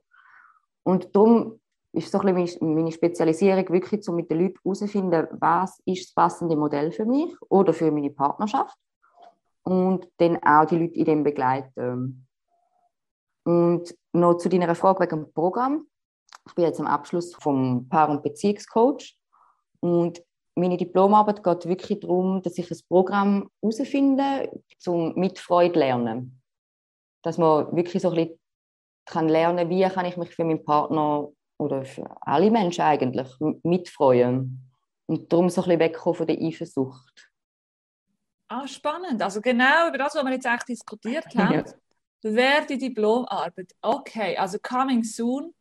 [0.83, 1.61] Und darum
[1.97, 6.13] ist so ein bisschen meine Spezialisierung, wirklich um mit den Leuten herauszufinden, was ist das
[6.13, 8.77] passende Modell für mich oder für meine Partnerschaft
[9.63, 12.27] und dann auch die Leute in dem begleiten.
[13.43, 15.87] Und noch zu deiner Frage wegen dem Programm.
[16.47, 19.17] Ich bin jetzt am Abschluss vom Paar- und Beziehungscoach
[19.79, 20.21] und
[20.55, 26.41] meine Diplomarbeit geht wirklich darum, dass ich ein Programm herausfinde, zum mit Freude lernen.
[27.21, 28.39] Dass man wirklich so ein bisschen
[29.05, 33.27] kann lernen, wie kann ich mich für meinen Partner oder für alle Menschen eigentlich
[33.63, 34.63] mitfreuen.
[35.07, 37.31] Und darum so ein bisschen wegkommen von der Eifersucht.
[38.49, 39.21] Ah, spannend.
[39.21, 41.65] Also genau über das, was wir jetzt eigentlich diskutiert haben.
[41.65, 41.65] Ja.
[42.23, 43.73] Wäre die Diplomarbeit.
[43.81, 45.53] Okay, also coming soon.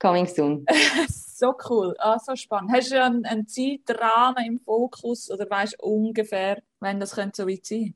[0.00, 0.64] coming soon.
[1.08, 2.72] so cool, ah, so spannend.
[2.72, 7.48] Hast du einen, einen Zeitrahmen im Fokus oder weißt du ungefähr, wenn das könnte so
[7.48, 7.94] weit sein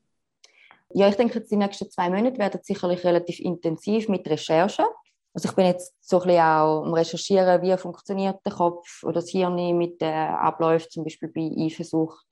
[0.89, 4.85] Ja, ich denke, die nächsten zwei Monate werden sicherlich relativ intensiv mit Recherchen.
[5.33, 9.15] Also ich bin jetzt so ein bisschen auch am Recherchieren, wie funktioniert der Kopf oder
[9.15, 12.25] das Hirn mit den Abläufen, zum Beispiel bei Eifersucht.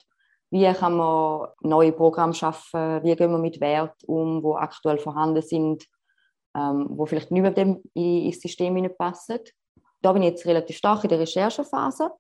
[0.52, 3.02] Wie kann man neue Programme schaffen?
[3.04, 5.86] Wie gehen wir mit Werten um, die aktuell vorhanden sind,
[6.56, 9.40] ähm, wo vielleicht nicht mehr dem ins System passen?
[10.02, 12.12] Da bin ich jetzt relativ stark in der Recherchephase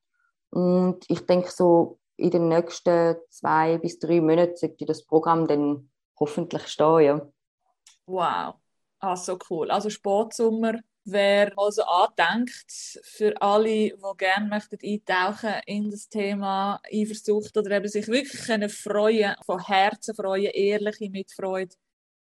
[0.51, 5.91] und ich denke so in den nächsten zwei bis drei Monaten sollte das Programm dann
[6.19, 7.21] hoffentlich stehen.
[8.05, 8.60] Wow.
[9.01, 9.71] Ah, so cool.
[9.71, 17.57] Also Sportsommer wäre also angedenkt für alle, die gerne möchten eintauchen in das Thema Eifersucht
[17.57, 21.75] oder eben sich wirklich können freuen, von Herzen freuen, ehrliche Mitfreude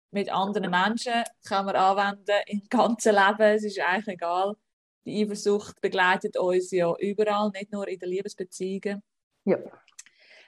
[0.10, 3.56] mit anderen Menschen kann man anwenden im ganzen Leben.
[3.56, 4.56] Es ist eigentlich egal.
[5.06, 9.04] Die Eifersucht begleitet uns ja überall, nicht nur in den Liebesbeziehungen.
[9.46, 9.58] Ja.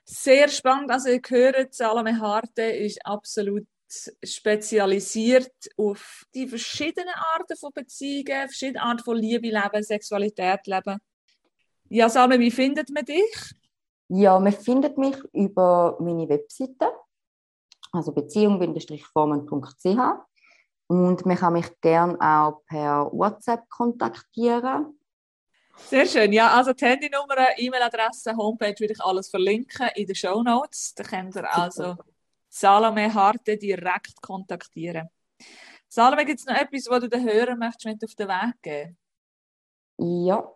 [0.05, 0.91] Sehr spannend.
[0.91, 3.67] Also, ihr hört, Salome Harte ist absolut
[4.23, 10.99] spezialisiert auf die verschiedenen Arten von Beziehungen, verschiedene Arten von Liebe leben, Sexualität leben.
[11.89, 13.55] Ja, Salme, wie findet man dich?
[14.07, 16.91] Ja, man findet mich über meine Webseite,
[17.91, 19.99] also beziehung-formen.ch
[20.87, 24.99] und man kann mich gerne auch per WhatsApp kontaktieren.
[25.77, 26.31] Sehr schön.
[26.31, 30.93] Ja, also die Handynummer, E-Mail-Adresse, Homepage würde ich alles verlinken in den Show Notes.
[30.95, 31.95] Da könnt ihr also
[32.57, 35.09] Salome Harte direkt kontaktieren.
[35.89, 38.97] Salome, gibt es noch etwas, was du den Hörern möchtest mit auf den Weg geben?
[39.97, 40.53] Ja,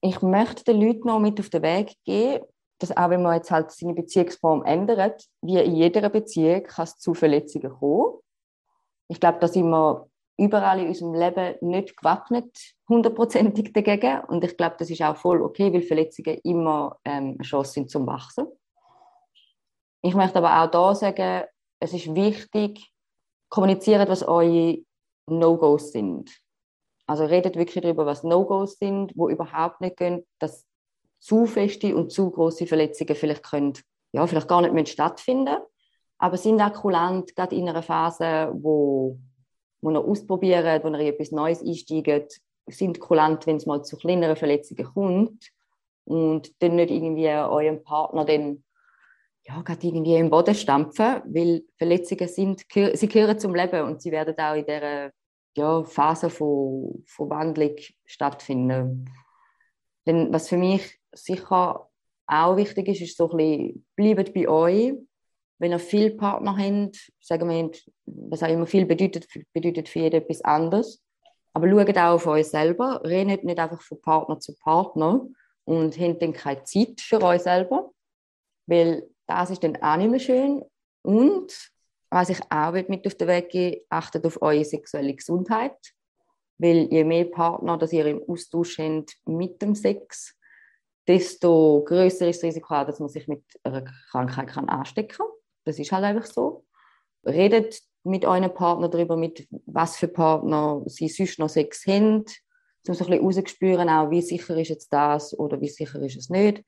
[0.00, 2.46] ich möchte den Leuten noch mit auf den Weg geben,
[2.78, 6.96] dass auch wenn man jetzt halt seine Beziehungsform ändert, wie in jeder Beziehung kann es
[6.96, 8.20] zu Verletzungen kommen.
[9.08, 14.24] Ich glaube, da sind wir überall in unserem Leben nicht gewappnet, hundertprozentig dagegen.
[14.24, 17.90] Und ich glaube, das ist auch voll okay, weil Verletzungen immer ähm, eine Chance sind
[17.90, 18.46] zum Wachsen.
[20.02, 21.44] Ich möchte aber auch da sagen,
[21.80, 22.92] es ist wichtig,
[23.48, 24.78] kommuniziert, was eure
[25.26, 26.30] No-Gos sind.
[27.06, 30.66] Also redet wirklich darüber, was No-Gos sind, wo überhaupt nicht gehen, dass
[31.20, 33.74] zu feste und zu große Verletzungen vielleicht können,
[34.12, 35.58] ja, vielleicht gar nicht mehr stattfinden,
[36.18, 39.18] aber sind auch kulant, gerade in einer Phase, wo,
[39.80, 44.36] wo ihr ausprobiert, wo in etwas Neues einsteigt, sind kulant, wenn es mal zu kleineren
[44.36, 45.50] Verletzungen kommt
[46.04, 48.64] und dann nicht irgendwie eurem Partner dann
[49.44, 54.12] ja, gerade irgendwie im Boden stampfen, weil Verletzungen sind, sie gehören zum Leben und sie
[54.12, 55.10] werden auch in dieser
[55.56, 57.74] ja, Phase von, von Wandlung
[58.06, 59.10] stattfinden.
[60.06, 61.88] Denn was für mich sicher
[62.26, 64.94] auch wichtig ist, ist so ein bisschen, bleibt bei euch.
[65.58, 67.70] Wenn ihr viele Partner habt, sagen wir,
[68.06, 71.02] was auch immer viel bedeutet, bedeutet für jeden etwas anderes.
[71.52, 75.26] Aber schaut auch auf euch selber, redet nicht einfach von Partner zu Partner
[75.64, 77.92] und habt dann keine Zeit für euch selber.
[78.66, 80.62] Weil das ist dann auch nicht mehr schön.
[81.02, 81.72] Und
[82.10, 85.76] was ich auch mit auf den Weg geben achtet auf eure sexuelle Gesundheit.
[86.58, 90.36] Weil je mehr Partner, dass ihr im Austausch habt mit dem Sex,
[91.08, 95.26] desto größer ist das Risiko, dass man sich mit einer Krankheit kann anstecken kann.
[95.64, 96.64] Das ist halt einfach so.
[97.24, 102.24] Redet mit euren Partner darüber, mit was für Partner sie sonst noch Sex haben,
[102.86, 106.16] um so ein bisschen rauszuspüren, auch wie sicher ist jetzt das oder wie sicher ist
[106.16, 106.62] es nicht.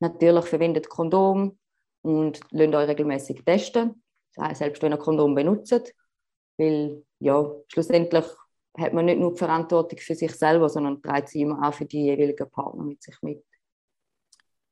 [0.00, 1.58] Natürlich verwendet Kondom,
[2.02, 4.02] und lasst euch regelmäßig testen,
[4.52, 5.94] selbst wenn ihr Kondom benutzt,
[6.56, 8.24] weil ja, schlussendlich
[8.76, 11.84] hat man nicht nur die Verantwortung für sich selber, sondern trägt sie immer auch für
[11.84, 13.44] die jeweiligen Partner mit sich mit.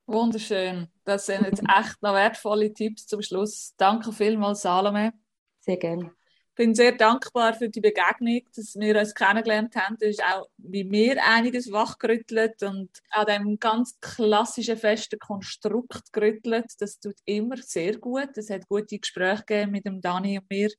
[0.06, 0.86] Wunderschön.
[1.04, 3.74] Das sind jetzt echt noch wertvolle Tipps zum Schluss.
[3.76, 5.12] Danke vielmals, Salome.
[5.60, 6.12] Sehr gerne
[6.56, 9.96] bin sehr dankbar für die Begegnung, dass wir uns kennengelernt haben.
[10.00, 16.66] Das ist auch bei mir einiges wachgerüttelt und an dem ganz klassischen festen Konstrukt gerüttelt.
[16.78, 18.36] Das tut immer sehr gut.
[18.36, 20.70] Es hat gute Gespräche gegeben mit dem Dani und mir.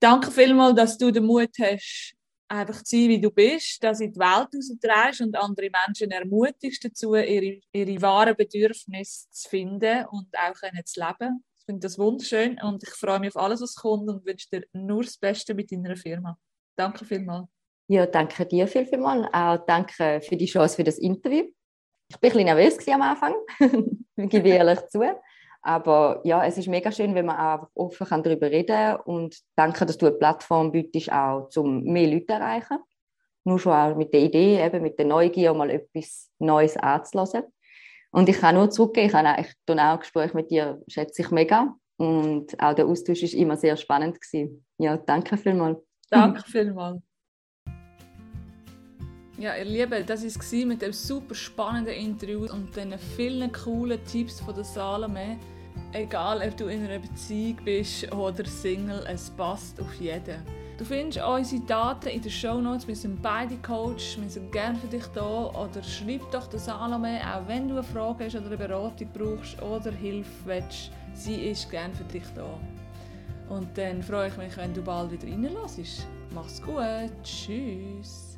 [0.00, 2.14] Danke vielmals, dass du den Mut hast,
[2.48, 6.10] einfach zu sein, wie du bist, dass du in die Welt rausdrehst und andere Menschen
[6.10, 12.58] ermutigst dazu, ihre, ihre wahren Bedürfnisse zu finden und auch zu leben finde das wunderschön
[12.62, 15.70] und ich freue mich auf alles, was kommt und wünsche dir nur das Beste mit
[15.72, 16.38] deiner Firma.
[16.76, 17.48] Danke vielmals.
[17.88, 19.26] Ja, danke dir viel, vielmals.
[19.32, 21.44] Auch danke für die Chance für das Interview.
[22.08, 23.34] Ich bin ein bisschen nervös am Anfang,
[24.16, 25.02] gebe ich ehrlich zu.
[25.62, 29.00] Aber ja, es ist mega schön, wenn man auch offen darüber reden kann.
[29.00, 32.78] Und danke, dass du eine Plattform bietest, auch um mehr Leute zu erreichen.
[33.44, 37.44] Nur schon auch mit der Idee, eben mit der Neugier, mal etwas Neues anzulassen.
[38.12, 39.08] Und ich kann nur zurückgehen.
[39.08, 41.74] Ich habe ich auch Gespräche mit dir, schätze ich mega.
[41.96, 44.64] Und auch der Austausch ist immer sehr spannend gewesen.
[44.78, 45.78] Ja, danke vielmals.
[46.08, 47.02] Danke vielmals.
[49.38, 53.98] Ja, ihr Lieben, das war es mit dem super spannenden Interview und den vielen coolen
[54.04, 55.38] Tipps von der Salome.
[55.92, 60.59] Egal, ob du in einer Beziehung bist oder Single, es passt auf jeden.
[60.80, 62.88] Du findest unsere Daten in den Show Notes.
[62.88, 65.50] Wir sind beide Coach, wir sind gerne für dich da.
[65.50, 69.60] Oder schreib doch der Salome, auch wenn du eine Frage hast oder eine Beratung brauchst
[69.60, 70.90] oder Hilfe willst.
[71.12, 72.58] Sie ist gerne für dich da.
[73.50, 76.06] Und dann freue ich mich, wenn du bald wieder reinlässt.
[76.34, 77.12] Mach's gut.
[77.22, 78.29] Tschüss.